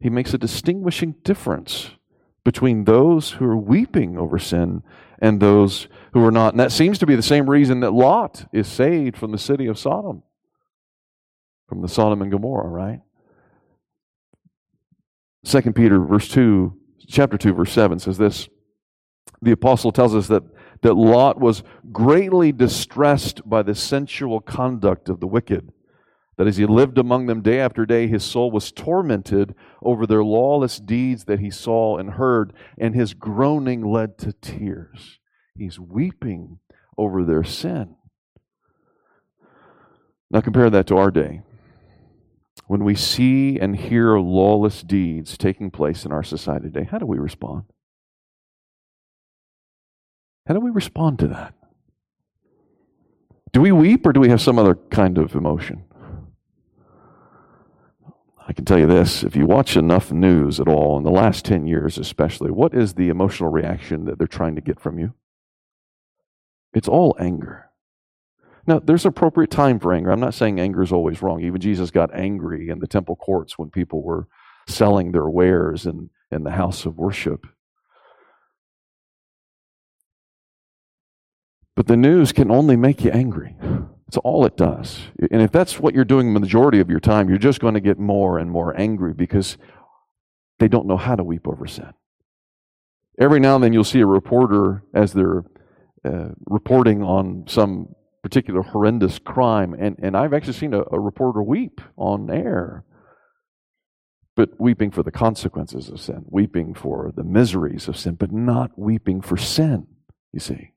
[0.00, 1.90] He makes a distinguishing difference
[2.44, 4.82] between those who are weeping over sin
[5.18, 6.52] and those who are not.
[6.52, 9.66] And that seems to be the same reason that Lot is saved from the city
[9.66, 10.22] of Sodom,
[11.66, 13.00] from the Sodom and Gomorrah, right?
[15.44, 18.48] Second Peter verse 2, chapter 2, verse 7 says this
[19.44, 20.42] the apostle tells us that,
[20.82, 25.70] that Lot was greatly distressed by the sensual conduct of the wicked.
[26.36, 30.24] That as he lived among them day after day, his soul was tormented over their
[30.24, 35.20] lawless deeds that he saw and heard, and his groaning led to tears.
[35.56, 36.58] He's weeping
[36.98, 37.96] over their sin.
[40.30, 41.42] Now compare that to our day.
[42.66, 47.06] When we see and hear lawless deeds taking place in our society today, how do
[47.06, 47.64] we respond?
[50.46, 51.54] How do we respond to that?
[53.52, 55.83] Do we weep or do we have some other kind of emotion?
[58.46, 61.44] I can tell you this if you watch enough news at all, in the last
[61.44, 65.14] 10 years especially, what is the emotional reaction that they're trying to get from you?
[66.74, 67.70] It's all anger.
[68.66, 70.10] Now, there's appropriate time for anger.
[70.10, 71.42] I'm not saying anger is always wrong.
[71.42, 74.26] Even Jesus got angry in the temple courts when people were
[74.66, 77.46] selling their wares in, in the house of worship.
[81.76, 83.56] But the news can only make you angry.
[84.06, 85.00] That's all it does.
[85.30, 87.80] And if that's what you're doing the majority of your time, you're just going to
[87.80, 89.56] get more and more angry because
[90.58, 91.92] they don't know how to weep over sin.
[93.18, 95.44] Every now and then you'll see a reporter as they're
[96.04, 101.42] uh, reporting on some particular horrendous crime, and, and I've actually seen a, a reporter
[101.42, 102.84] weep on air.
[104.36, 108.76] But weeping for the consequences of sin, weeping for the miseries of sin, but not
[108.76, 109.86] weeping for sin,
[110.32, 110.73] you see.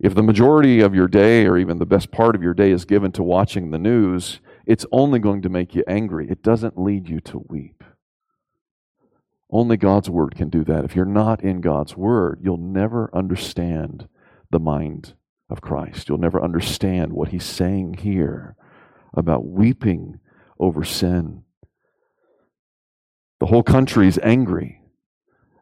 [0.00, 2.84] If the majority of your day, or even the best part of your day, is
[2.84, 6.28] given to watching the news, it's only going to make you angry.
[6.30, 7.82] It doesn't lead you to weep.
[9.50, 10.84] Only God's Word can do that.
[10.84, 14.08] If you're not in God's Word, you'll never understand
[14.50, 15.14] the mind
[15.50, 16.08] of Christ.
[16.08, 18.54] You'll never understand what He's saying here
[19.14, 20.20] about weeping
[20.60, 21.42] over sin.
[23.40, 24.82] The whole country is angry,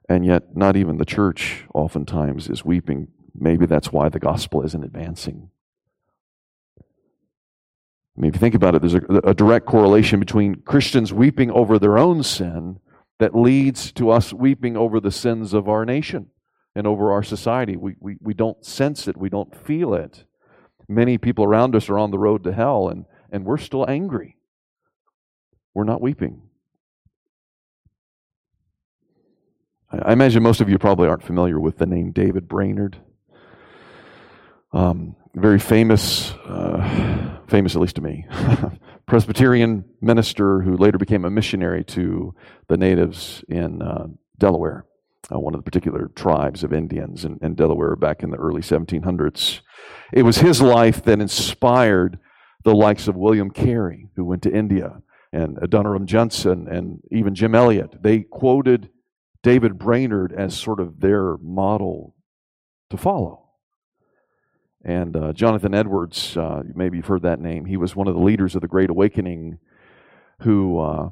[0.08, 4.84] and yet not even the church oftentimes is weeping Maybe that's why the gospel isn't
[4.84, 5.50] advancing.
[8.16, 11.50] I mean, if you think about it, there's a, a, direct correlation between Christians weeping
[11.50, 12.80] over their own sin
[13.18, 16.28] that leads to us weeping over the sins of our nation
[16.74, 17.76] and over our society.
[17.76, 20.24] We, we, we don't sense it, we don't feel it.
[20.88, 24.36] Many people around us are on the road to hell, and, and we're still angry.
[25.74, 26.42] We're not weeping.
[29.90, 32.96] I imagine most of you probably aren't familiar with the name David Brainerd.
[34.76, 38.26] Um, very famous, uh, famous at least to me,
[39.06, 42.34] Presbyterian minister who later became a missionary to
[42.68, 44.84] the natives in uh, Delaware,
[45.34, 48.60] uh, one of the particular tribes of Indians in, in, Delaware back in the early
[48.60, 49.60] 1700s.
[50.12, 52.18] It was his life that inspired
[52.64, 55.00] the likes of William Carey, who went to India,
[55.32, 58.02] and Adoniram Judson, and even Jim Elliot.
[58.02, 58.90] They quoted
[59.42, 62.14] David Brainerd as sort of their model
[62.90, 63.45] to follow.
[64.86, 68.20] And uh, Jonathan Edwards, uh, maybe you've heard that name, he was one of the
[68.20, 69.58] leaders of the Great Awakening
[70.42, 71.10] who uh,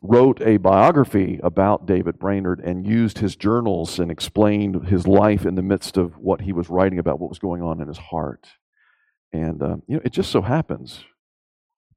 [0.00, 5.56] wrote a biography about David Brainerd and used his journals and explained his life in
[5.56, 8.46] the midst of what he was writing about, what was going on in his heart.
[9.32, 11.02] And uh, you know, it just so happens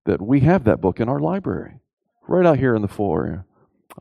[0.06, 1.76] that we have that book in our library,
[2.28, 3.46] right out here in the foyer.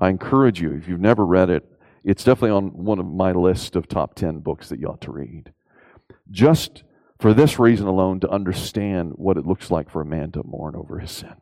[0.00, 1.62] I encourage you, if you've never read it,
[2.04, 5.12] it's definitely on one of my list of top 10 books that you ought to
[5.12, 5.52] read.
[6.30, 6.82] Just
[7.18, 10.76] for this reason alone, to understand what it looks like for a man to mourn
[10.76, 11.34] over his sin,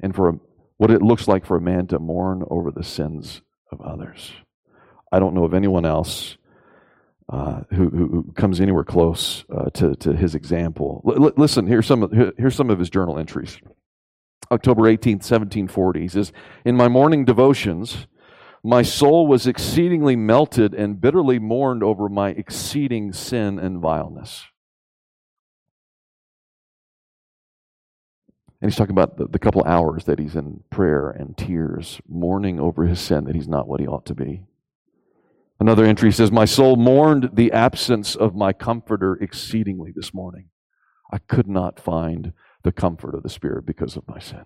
[0.00, 0.32] and for a,
[0.76, 3.42] what it looks like for a man to mourn over the sins
[3.72, 4.32] of others.
[5.10, 6.36] I don't know of anyone else
[7.28, 11.02] uh, who, who, comes anywhere close uh, to, to his example.
[11.06, 13.58] L- listen, here's some, of, here's some of his journal entries.
[14.50, 16.00] October 18th, 1740.
[16.00, 16.32] He says,
[16.64, 18.06] In my morning devotions,
[18.64, 24.44] my soul was exceedingly melted and bitterly mourned over my exceeding sin and vileness.
[28.60, 32.60] And he's talking about the, the couple hours that he's in prayer and tears, mourning
[32.60, 34.44] over his sin that he's not what he ought to be.
[35.58, 40.50] Another entry says, My soul mourned the absence of my comforter exceedingly this morning.
[41.12, 42.32] I could not find
[42.62, 44.44] the comfort of the Spirit because of my sin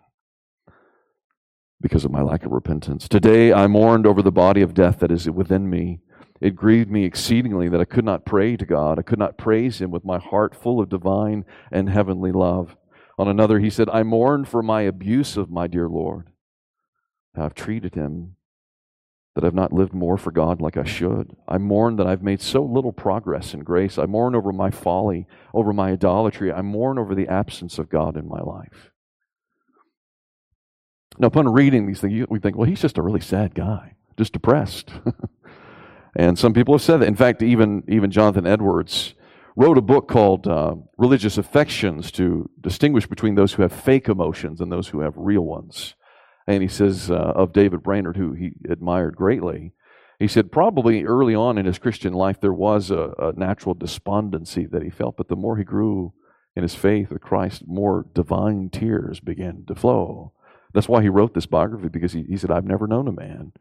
[1.80, 3.08] because of my lack of repentance.
[3.08, 6.00] Today I mourned over the body of death that is within me.
[6.40, 8.98] It grieved me exceedingly that I could not pray to God.
[8.98, 12.76] I could not praise Him with my heart full of divine and heavenly love.
[13.18, 16.28] On another, he said, I mourn for my abuse of my dear Lord.
[17.34, 18.36] how I've treated Him,
[19.34, 21.36] that I've not lived more for God like I should.
[21.46, 23.98] I mourn that I've made so little progress in grace.
[23.98, 26.52] I mourn over my folly, over my idolatry.
[26.52, 28.92] I mourn over the absence of God in my life.
[31.18, 34.32] Now, upon reading these things, we think, well, he's just a really sad guy, just
[34.32, 34.90] depressed.
[36.16, 37.08] and some people have said that.
[37.08, 39.14] In fact, even, even Jonathan Edwards
[39.56, 44.60] wrote a book called uh, Religious Affections to distinguish between those who have fake emotions
[44.60, 45.94] and those who have real ones.
[46.46, 49.72] And he says uh, of David Brainerd, who he admired greatly,
[50.18, 54.66] he said probably early on in his Christian life there was a, a natural despondency
[54.66, 56.12] that he felt, but the more he grew
[56.54, 60.32] in his faith with Christ, more divine tears began to flow.
[60.76, 63.54] That's why he wrote this biography, because he, he said, I've never known a man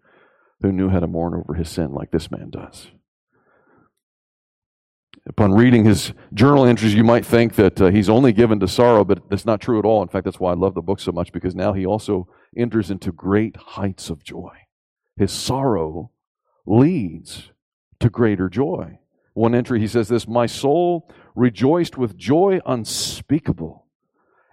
[0.62, 2.88] who knew how to mourn over his sin like this man does.
[5.26, 9.06] Upon reading his journal entries, you might think that uh, he's only given to sorrow,
[9.06, 10.02] but that's not true at all.
[10.02, 12.92] In fact, that's why I love the book so much, because now he also enters
[12.92, 14.52] into great heights of joy.
[15.16, 16.12] His sorrow
[16.66, 17.54] leads
[18.02, 19.00] to greater joy.
[19.36, 23.85] One entry, he says this My soul rejoiced with joy unspeakable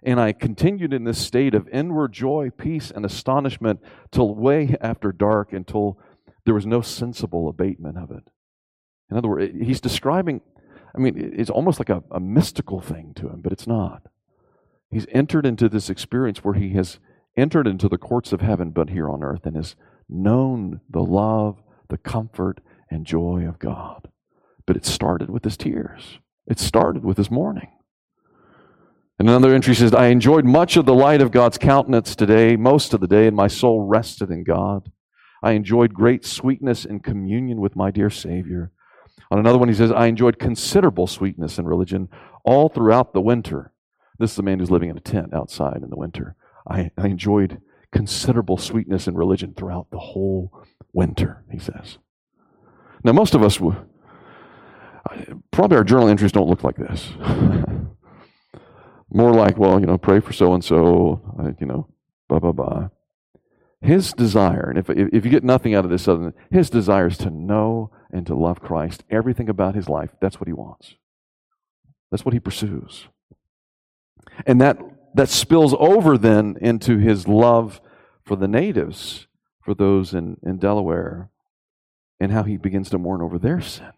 [0.02, 3.80] and I continued in this state of inward joy, peace, and astonishment
[4.10, 5.98] till way after dark, until
[6.44, 8.24] there was no sensible abatement of it.
[9.10, 10.40] In other words, he's describing,
[10.94, 14.08] I mean, it's almost like a, a mystical thing to him, but it's not.
[14.90, 16.98] He's entered into this experience where he has
[17.36, 19.76] entered into the courts of heaven, but here on earth, and has
[20.08, 24.08] known the love, the comfort, and joy of God.
[24.66, 27.68] But it started with his tears, it started with his mourning.
[29.22, 32.92] And another entry says, I enjoyed much of the light of God's countenance today, most
[32.92, 34.90] of the day, and my soul rested in God.
[35.44, 38.72] I enjoyed great sweetness in communion with my dear Savior.
[39.30, 42.08] On another one, he says, I enjoyed considerable sweetness in religion
[42.42, 43.72] all throughout the winter.
[44.18, 46.34] This is a man who's living in a tent outside in the winter.
[46.68, 47.60] I, I enjoyed
[47.92, 50.50] considerable sweetness in religion throughout the whole
[50.92, 51.98] winter, he says.
[53.04, 53.60] Now, most of us,
[55.52, 57.12] probably our journal entries don't look like this.
[59.14, 61.86] More like, well, you know, pray for so and so, you know,
[62.28, 62.88] blah, blah, blah.
[63.82, 67.08] His desire, and if, if you get nothing out of this other than his desire
[67.08, 70.94] is to know and to love Christ, everything about his life, that's what he wants.
[72.10, 73.08] That's what he pursues.
[74.46, 74.78] And that,
[75.14, 77.80] that spills over then into his love
[78.24, 79.26] for the natives,
[79.60, 81.30] for those in, in Delaware,
[82.20, 83.92] and how he begins to mourn over their sin.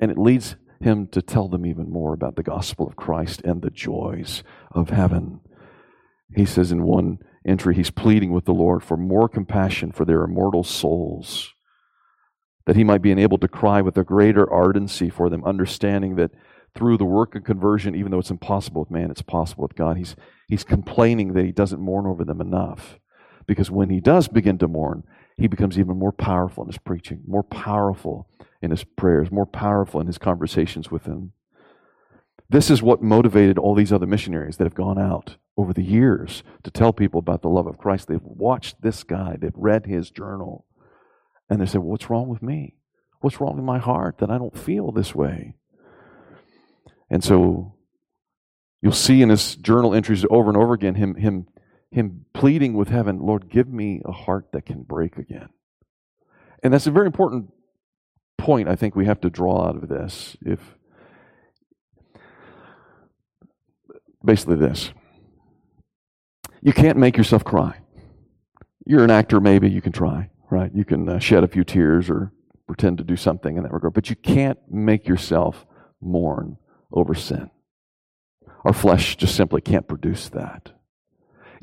[0.00, 3.62] And it leads him to tell them even more about the gospel of Christ and
[3.62, 5.40] the joys of heaven.
[6.34, 10.24] He says in one entry, he's pleading with the Lord for more compassion for their
[10.24, 11.52] immortal souls,
[12.66, 16.30] that he might be enabled to cry with a greater ardency for them, understanding that
[16.74, 19.96] through the work of conversion, even though it's impossible with man, it's possible with God.
[19.96, 20.16] He's,
[20.48, 22.98] he's complaining that he doesn't mourn over them enough.
[23.46, 25.04] Because when he does begin to mourn,
[25.36, 28.28] he becomes even more powerful in his preaching, more powerful
[28.64, 31.32] in his prayers, more powerful in his conversations with him.
[32.48, 36.42] This is what motivated all these other missionaries that have gone out over the years
[36.62, 38.08] to tell people about the love of Christ.
[38.08, 40.66] They've watched this guy, they've read his journal,
[41.48, 42.74] and they say, well, What's wrong with me?
[43.20, 45.54] What's wrong in my heart that I don't feel this way?
[47.08, 47.74] And so
[48.82, 51.46] you'll see in his journal entries over and over again him, him,
[51.90, 55.48] him pleading with heaven, Lord, give me a heart that can break again.
[56.62, 57.53] And that's a very important
[58.38, 60.36] point I think we have to draw out of this.
[60.42, 60.60] If
[64.24, 64.92] basically this
[66.62, 67.78] You can't make yourself cry.
[68.86, 70.70] You're an actor, maybe you can try, right?
[70.74, 72.32] You can uh, shed a few tears or
[72.66, 75.66] pretend to do something in that regard, but you can't make yourself
[76.00, 76.58] mourn
[76.92, 77.50] over sin.
[78.64, 80.72] Our flesh just simply can't produce that.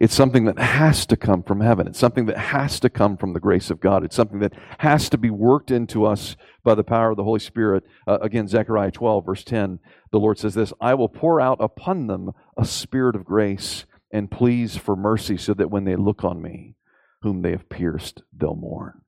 [0.01, 1.85] It's something that has to come from heaven.
[1.85, 4.03] It's something that has to come from the grace of God.
[4.03, 7.39] It's something that has to be worked into us by the power of the Holy
[7.39, 7.83] Spirit.
[8.07, 9.77] Uh, again, Zechariah 12, verse 10,
[10.11, 14.31] the Lord says this I will pour out upon them a spirit of grace and
[14.31, 16.73] pleas for mercy, so that when they look on me,
[17.21, 19.01] whom they have pierced, they'll mourn.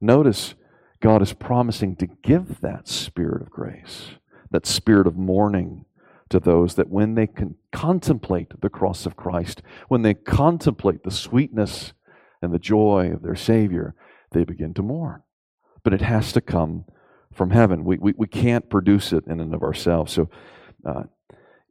[0.00, 0.54] Notice
[1.00, 4.12] God is promising to give that spirit of grace,
[4.50, 5.84] that spirit of mourning
[6.30, 11.10] to those that when they can contemplate the cross of Christ, when they contemplate the
[11.10, 11.92] sweetness
[12.42, 13.94] and the joy of their Savior,
[14.32, 15.22] they begin to mourn.
[15.82, 16.84] But it has to come
[17.32, 17.84] from heaven.
[17.84, 20.12] We, we, we can't produce it in and of ourselves.
[20.12, 20.30] So,
[20.84, 21.04] uh,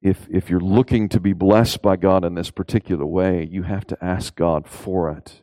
[0.01, 3.85] if, if you're looking to be blessed by God in this particular way, you have
[3.87, 5.41] to ask God for it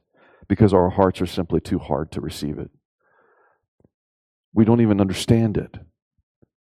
[0.49, 2.71] because our hearts are simply too hard to receive it.
[4.53, 5.77] We don't even understand it.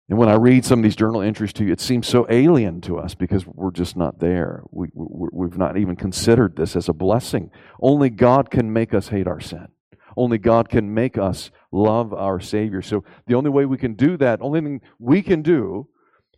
[0.09, 2.83] And when I read some of these journal entries to you, it seems so alien
[2.83, 4.63] to us because we're just not there.
[4.71, 7.51] We, we, have not even considered this as a blessing.
[7.81, 9.69] Only God can make us hate our sin.
[10.17, 12.83] Only God can make us love our Savior.
[12.83, 15.89] So the only way we can do that, only thing we can do,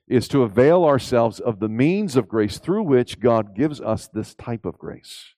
[0.09, 4.35] is to avail ourselves of the means of grace through which God gives us this
[4.35, 5.35] type of grace.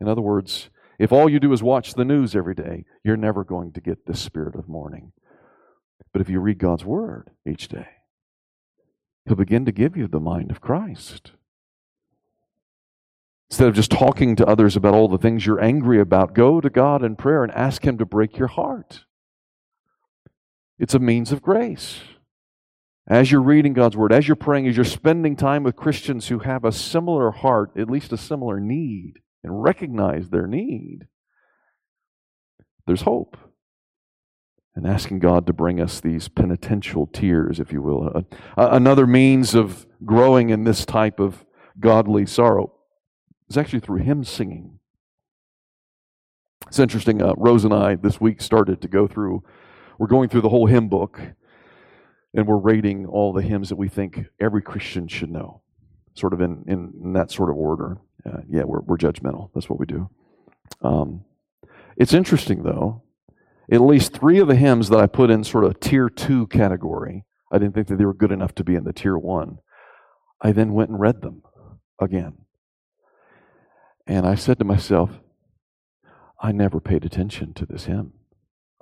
[0.00, 3.42] In other words, if all you do is watch the news every day, you're never
[3.42, 5.12] going to get this spirit of mourning.
[6.12, 7.88] But if you read God's Word each day,
[9.26, 11.32] He'll begin to give you the mind of Christ.
[13.50, 16.70] Instead of just talking to others about all the things you're angry about, go to
[16.70, 19.04] God in prayer and ask Him to break your heart.
[20.78, 22.00] It's a means of grace.
[23.06, 26.40] As you're reading God's Word, as you're praying, as you're spending time with Christians who
[26.40, 31.06] have a similar heart, at least a similar need, and recognize their need,
[32.86, 33.36] there's hope
[34.76, 38.10] and asking God to bring us these penitential tears, if you will.
[38.14, 38.22] Uh,
[38.56, 41.44] another means of growing in this type of
[41.78, 42.72] godly sorrow
[43.48, 44.80] is actually through hymn singing.
[46.66, 47.22] It's interesting.
[47.22, 49.44] Uh, Rose and I this week started to go through,
[49.98, 51.20] we're going through the whole hymn book,
[52.34, 55.62] and we're rating all the hymns that we think every Christian should know,
[56.14, 57.98] sort of in, in, in that sort of order.
[58.26, 59.50] Uh, yeah, we're, we're judgmental.
[59.54, 60.10] That's what we do.
[60.82, 61.24] Um,
[61.96, 63.03] it's interesting, though,
[63.70, 67.24] at least three of the hymns that I put in sort of tier two category,
[67.50, 69.58] I didn't think that they were good enough to be in the tier one.
[70.40, 71.42] I then went and read them
[72.00, 72.38] again.
[74.06, 75.20] And I said to myself,
[76.40, 78.12] I never paid attention to this hymn.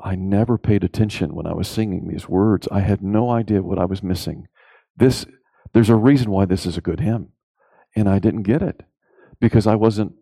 [0.02, 2.66] I never paid attention when I was singing these words.
[2.72, 4.48] I had no idea what I was missing.
[4.96, 5.24] This
[5.72, 7.28] there's a reason why this is a good hymn.
[7.94, 8.82] And I didn't get it
[9.40, 10.14] because I wasn't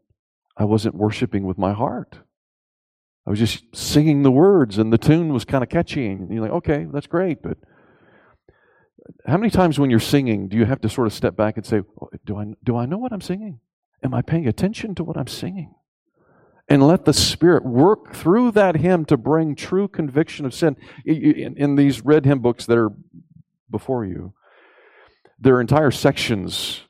[0.56, 2.18] I wasn't worshiping with my heart.
[3.26, 6.06] I was just singing the words, and the tune was kind of catchy.
[6.06, 7.58] And you're like, okay, that's great, but
[9.26, 11.66] how many times when you're singing do you have to sort of step back and
[11.66, 13.60] say, oh, do I, do I know what I'm singing?
[14.02, 15.74] Am I paying attention to what I'm singing?
[16.68, 20.76] And let the Spirit work through that hymn to bring true conviction of sin.
[21.04, 22.92] In, in these red hymn books that are
[23.68, 24.34] before you,
[25.38, 26.82] there are entire sections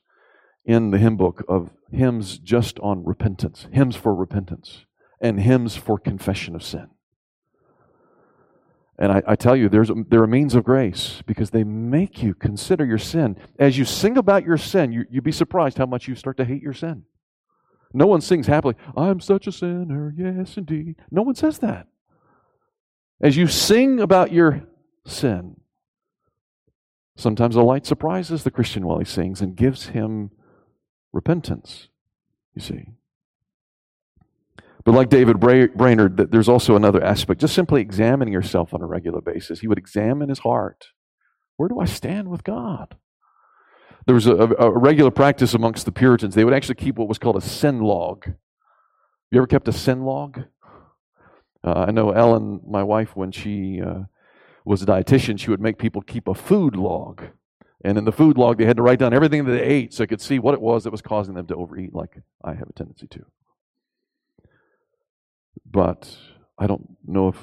[0.65, 4.85] in the hymn book of hymns just on repentance, hymns for repentance
[5.21, 6.89] and hymns for confession of sin.
[8.99, 12.35] And I, I, tell you, there's there are means of grace because they make you
[12.35, 13.37] consider your sin.
[13.59, 16.45] As you sing about your sin, you, you'd be surprised how much you start to
[16.45, 17.05] hate your sin.
[17.95, 20.97] No one sings happily, I'm such a sinner, yes, indeed.
[21.11, 21.89] No one says that.
[23.23, 24.63] As you sing about your
[25.07, 25.61] sin,
[27.17, 30.31] sometimes a light surprises the Christian while he sings and gives him
[31.13, 31.89] repentance,
[32.55, 32.87] you see.
[34.85, 39.21] But like David Brainerd, there's also another aspect, just simply examining yourself on a regular
[39.21, 39.61] basis.
[39.61, 40.87] He would examine his heart.
[41.57, 42.97] Where do I stand with God?
[44.07, 46.35] There was a, a regular practice amongst the Puritans.
[46.35, 48.27] They would actually keep what was called a sin log.
[49.31, 50.45] You ever kept a sin log?
[51.63, 54.05] Uh, I know Ellen, my wife, when she uh,
[54.65, 57.23] was a dietitian, she would make people keep a food log.
[57.85, 60.03] And in the food log, they had to write down everything that they ate so
[60.03, 62.69] they could see what it was that was causing them to overeat, like I have
[62.69, 63.27] a tendency to.
[65.71, 66.17] But
[66.59, 67.39] I don't know if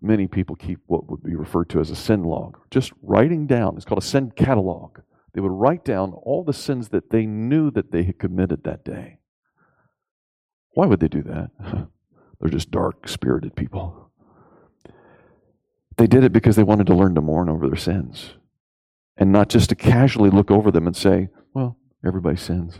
[0.00, 2.58] many people keep what would be referred to as a sin log.
[2.70, 4.98] Just writing down, it's called a sin catalog.
[5.34, 8.84] They would write down all the sins that they knew that they had committed that
[8.84, 9.18] day.
[10.72, 11.50] Why would they do that?
[12.40, 14.10] They're just dark spirited people.
[15.96, 18.34] They did it because they wanted to learn to mourn over their sins
[19.16, 22.78] and not just to casually look over them and say, well, everybody sins.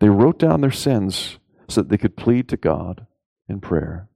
[0.00, 1.38] They wrote down their sins
[1.70, 3.06] so that they could plead to God
[3.48, 4.08] in prayer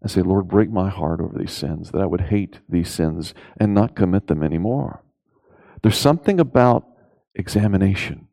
[0.00, 3.34] and say, Lord, break my heart over these sins, that I would hate these sins
[3.58, 5.02] and not commit them anymore.
[5.82, 6.86] There's something about
[7.34, 8.28] examination,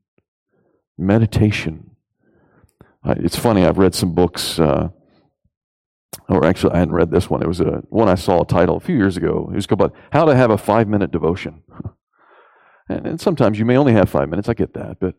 [0.97, 1.91] meditation.
[3.03, 4.89] Uh, it's funny, I've read some books, uh,
[6.29, 7.41] or actually, I hadn't read this one.
[7.41, 9.49] It was a, one I saw a title a few years ago.
[9.51, 11.63] It was called How to Have a Five Minute Devotion.
[12.89, 15.15] and, and sometimes you may only have five minutes, I get that, but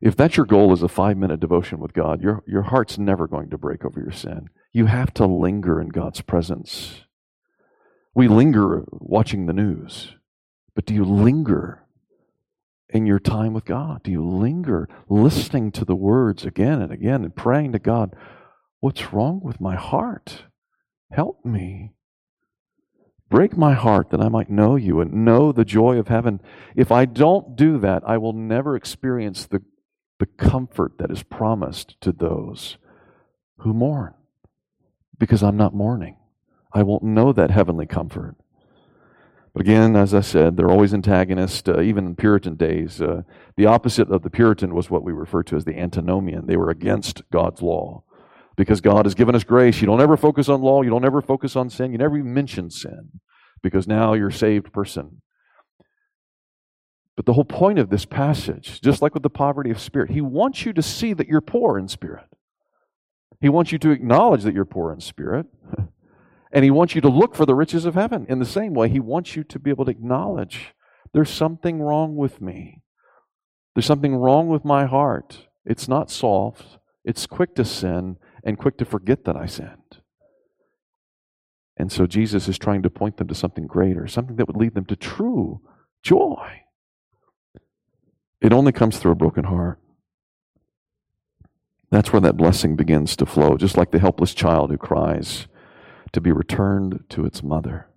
[0.00, 3.26] if that's your goal is a five minute devotion with God, your, your heart's never
[3.26, 4.48] going to break over your sin.
[4.72, 7.02] You have to linger in God's presence.
[8.14, 10.14] We linger watching the news,
[10.74, 11.84] but do you linger
[12.88, 14.02] in your time with God?
[14.04, 18.14] Do you linger listening to the words again and again and praying to God,
[18.84, 20.44] What's wrong with my heart?
[21.10, 21.94] Help me.
[23.30, 26.38] Break my heart that I might know you and know the joy of heaven.
[26.76, 29.62] If I don't do that, I will never experience the
[30.18, 32.78] the comfort that is promised to those
[33.58, 34.14] who mourn.
[35.18, 36.16] Because I'm not mourning.
[36.72, 38.36] I won't know that heavenly comfort.
[39.52, 43.00] But again, as I said, they're always antagonists, uh, even in Puritan days.
[43.00, 43.22] Uh,
[43.56, 46.46] the opposite of the Puritan was what we refer to as the antinomian.
[46.46, 48.02] They were against God's law.
[48.56, 49.80] Because God has given us grace.
[49.80, 50.82] You don't ever focus on law.
[50.82, 51.92] You don't ever focus on sin.
[51.92, 53.20] You never even mention sin.
[53.62, 55.22] Because now you're a saved person.
[57.16, 60.20] But the whole point of this passage, just like with the poverty of spirit, he
[60.20, 62.26] wants you to see that you're poor in spirit.
[63.40, 65.46] He wants you to acknowledge that you're poor in spirit.
[66.54, 68.26] And he wants you to look for the riches of heaven.
[68.28, 70.72] In the same way, he wants you to be able to acknowledge
[71.12, 72.80] there's something wrong with me.
[73.74, 75.48] There's something wrong with my heart.
[75.64, 79.98] It's not soft, it's quick to sin and quick to forget that I sinned.
[81.76, 84.74] And so Jesus is trying to point them to something greater, something that would lead
[84.74, 85.60] them to true
[86.04, 86.62] joy.
[88.44, 89.78] It only comes through a broken heart.
[91.90, 95.46] That's where that blessing begins to flow, just like the helpless child who cries
[96.12, 97.88] to be returned to its mother.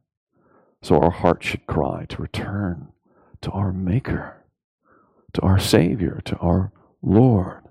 [0.81, 2.93] So our heart should cry to return
[3.41, 4.45] to our Maker,
[5.33, 6.71] to our Savior, to our
[7.01, 7.63] Lord.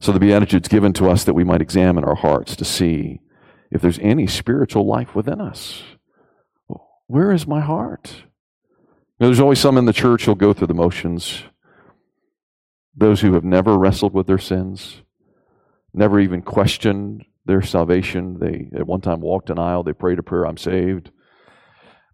[0.00, 3.22] So the Beatitude's given to us that we might examine our hearts to see
[3.70, 5.82] if there's any spiritual life within us.
[7.06, 8.24] Where is my heart?
[9.18, 11.42] There's always some in the church who'll go through the motions.
[12.96, 15.02] Those who have never wrestled with their sins,
[15.92, 18.38] never even questioned their salvation.
[18.38, 21.10] They at one time walked an aisle, they prayed a prayer, I'm saved.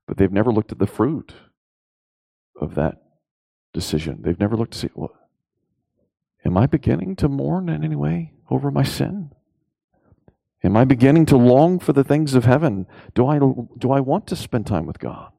[0.06, 1.32] But they've never looked at the fruit
[2.60, 3.02] of that
[3.72, 4.22] decision.
[4.22, 5.14] They've never looked to see, well,
[6.44, 9.30] am I beginning to mourn in any way over my sin?
[10.62, 12.86] Am I beginning to long for the things of heaven?
[13.14, 15.33] Do I, do I want to spend time with God?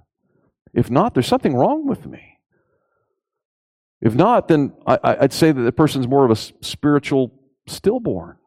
[0.76, 2.38] If not, there's something wrong with me.
[4.02, 7.32] If not, then I, would say that the person's more of a spiritual
[7.66, 8.38] stillborn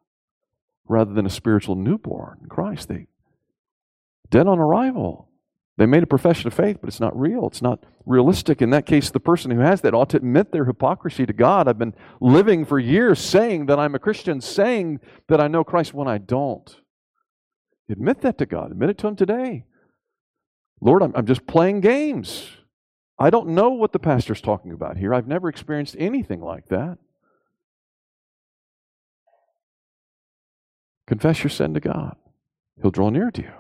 [0.87, 2.89] rather than a spiritual newborn in Christ.
[2.89, 3.07] They
[4.31, 5.31] dead on arrival.
[5.79, 7.47] They made a profession of faith, but it's not real.
[7.47, 8.61] It's not realistic.
[8.61, 11.67] In that case, the person who has that ought to admit their hypocrisy to God.
[11.67, 15.95] I've been living for years saying that I'm a Christian, saying that I know Christ
[15.95, 16.81] when I don't.
[17.89, 18.71] Admit that to God.
[18.71, 19.65] Admit it to Him today.
[20.81, 22.49] Lord, I'm, I'm just playing games.
[23.19, 25.13] I don't know what the pastor's talking about here.
[25.13, 26.99] I've never experienced anything like that.
[31.07, 32.17] Confess your sin to God.
[32.81, 33.53] He'll draw near to you.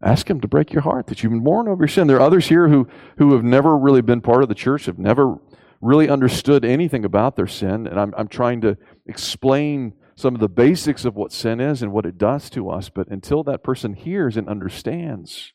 [0.00, 2.06] Ask Him to break your heart that you've mourn over your sin.
[2.06, 2.86] There are others here who,
[3.16, 5.38] who have never really been part of the church, have never
[5.80, 10.48] really understood anything about their sin, and I'm, I'm trying to explain some of the
[10.48, 12.88] basics of what sin is and what it does to us.
[12.88, 15.52] But until that person hears and understands,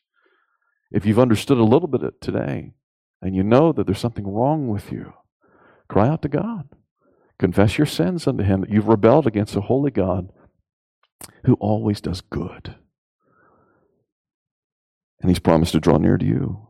[0.90, 2.72] if you've understood a little bit today
[3.20, 5.12] and you know that there's something wrong with you,
[5.86, 6.70] cry out to God.
[7.38, 10.30] Confess your sins unto Him that you've rebelled against a holy God
[11.44, 12.74] who always does good.
[15.20, 16.68] And He's promised to draw near to you.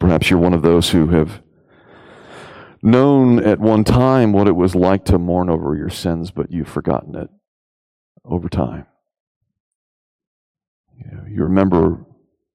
[0.00, 1.42] Perhaps you're one of those who have
[2.82, 6.68] known at one time what it was like to mourn over your sins, but you've
[6.68, 7.28] forgotten it
[8.24, 8.86] over time.
[10.96, 12.04] You, know, you remember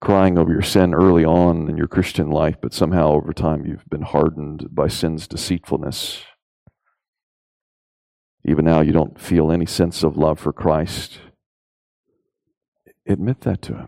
[0.02, 3.90] crying over your sin early on in your Christian life, but somehow over time you've
[3.90, 6.24] been hardened by sin's deceitfulness.
[8.46, 11.20] Even now, you don't feel any sense of love for Christ.
[13.08, 13.88] Admit that to Him.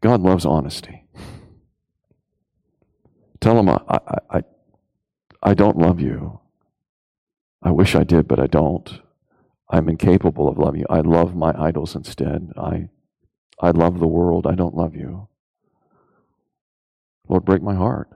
[0.00, 1.04] God loves honesty.
[3.40, 3.98] Tell Him, I, I,
[4.30, 4.42] I,
[5.48, 6.40] I don't love you.
[7.62, 9.02] I wish I did, but I don't.
[9.70, 10.86] I'm incapable of loving you.
[10.90, 12.50] I love my idols instead.
[12.58, 12.88] I,
[13.60, 14.46] I love the world.
[14.46, 15.28] I don't love you.
[17.28, 18.08] Lord, break my heart.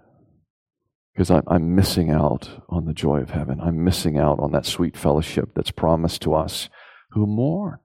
[1.15, 3.61] because I'm, I'm missing out on the joy of heaven.
[3.61, 6.71] I'm missing out on that sweet fellowship that's promised to us
[7.13, 7.79] who mourn.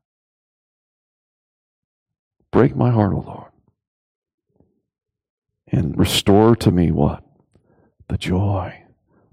[2.52, 3.52] Break my heart, O Lord,
[5.72, 7.24] and restore to me what?
[8.10, 8.84] The joy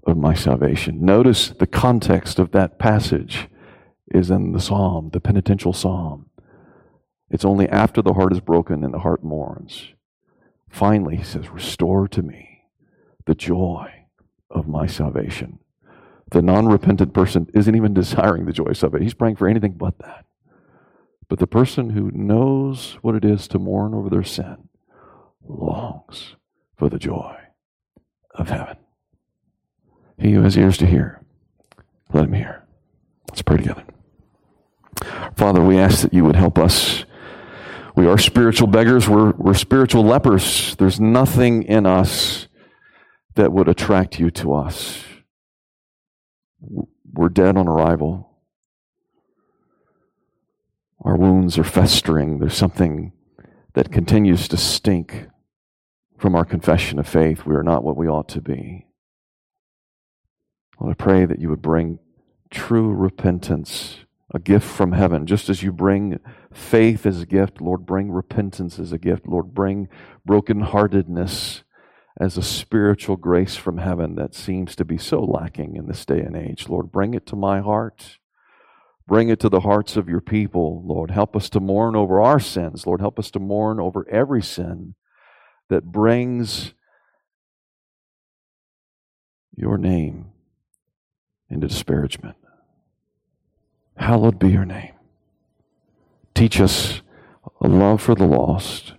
[0.05, 1.03] of my salvation.
[1.03, 3.47] Notice the context of that passage
[4.13, 6.29] is in the psalm, the penitential psalm.
[7.29, 9.93] It's only after the heart is broken and the heart mourns.
[10.69, 12.61] Finally, he says, Restore to me
[13.25, 14.05] the joy
[14.49, 15.59] of my salvation.
[16.31, 19.73] The non repentant person isn't even desiring the joy of salvation, he's praying for anything
[19.73, 20.25] but that.
[21.27, 24.69] But the person who knows what it is to mourn over their sin
[25.47, 26.35] longs
[26.77, 27.35] for the joy
[28.35, 28.77] of heaven.
[30.17, 31.21] He who has ears to hear,
[32.13, 32.63] let him hear.
[33.29, 33.83] Let's pray together.
[35.35, 37.05] Father, we ask that you would help us.
[37.95, 40.75] We are spiritual beggars, we're, we're spiritual lepers.
[40.77, 42.47] There's nothing in us
[43.35, 45.03] that would attract you to us.
[47.13, 48.29] We're dead on arrival.
[51.01, 52.39] Our wounds are festering.
[52.39, 53.13] There's something
[53.73, 55.27] that continues to stink
[56.17, 57.45] from our confession of faith.
[57.45, 58.87] We are not what we ought to be.
[60.79, 61.99] Lord, I pray that you would bring
[62.49, 63.97] true repentance,
[64.33, 65.25] a gift from heaven.
[65.25, 66.19] Just as you bring
[66.51, 69.27] faith as a gift, Lord, bring repentance as a gift.
[69.27, 69.87] Lord, bring
[70.27, 71.61] brokenheartedness
[72.19, 76.19] as a spiritual grace from heaven that seems to be so lacking in this day
[76.19, 76.69] and age.
[76.69, 78.19] Lord, bring it to my heart.
[79.07, 81.11] Bring it to the hearts of your people, Lord.
[81.11, 82.87] Help us to mourn over our sins.
[82.87, 84.95] Lord, help us to mourn over every sin
[85.69, 86.73] that brings
[89.55, 90.31] your name
[91.49, 92.35] into disparagement.
[93.97, 94.93] Hallowed be your name.
[96.33, 97.01] Teach us
[97.61, 98.93] a love for the lost.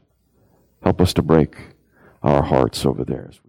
[0.82, 1.56] Help us to break
[2.22, 3.40] our hearts over theirs.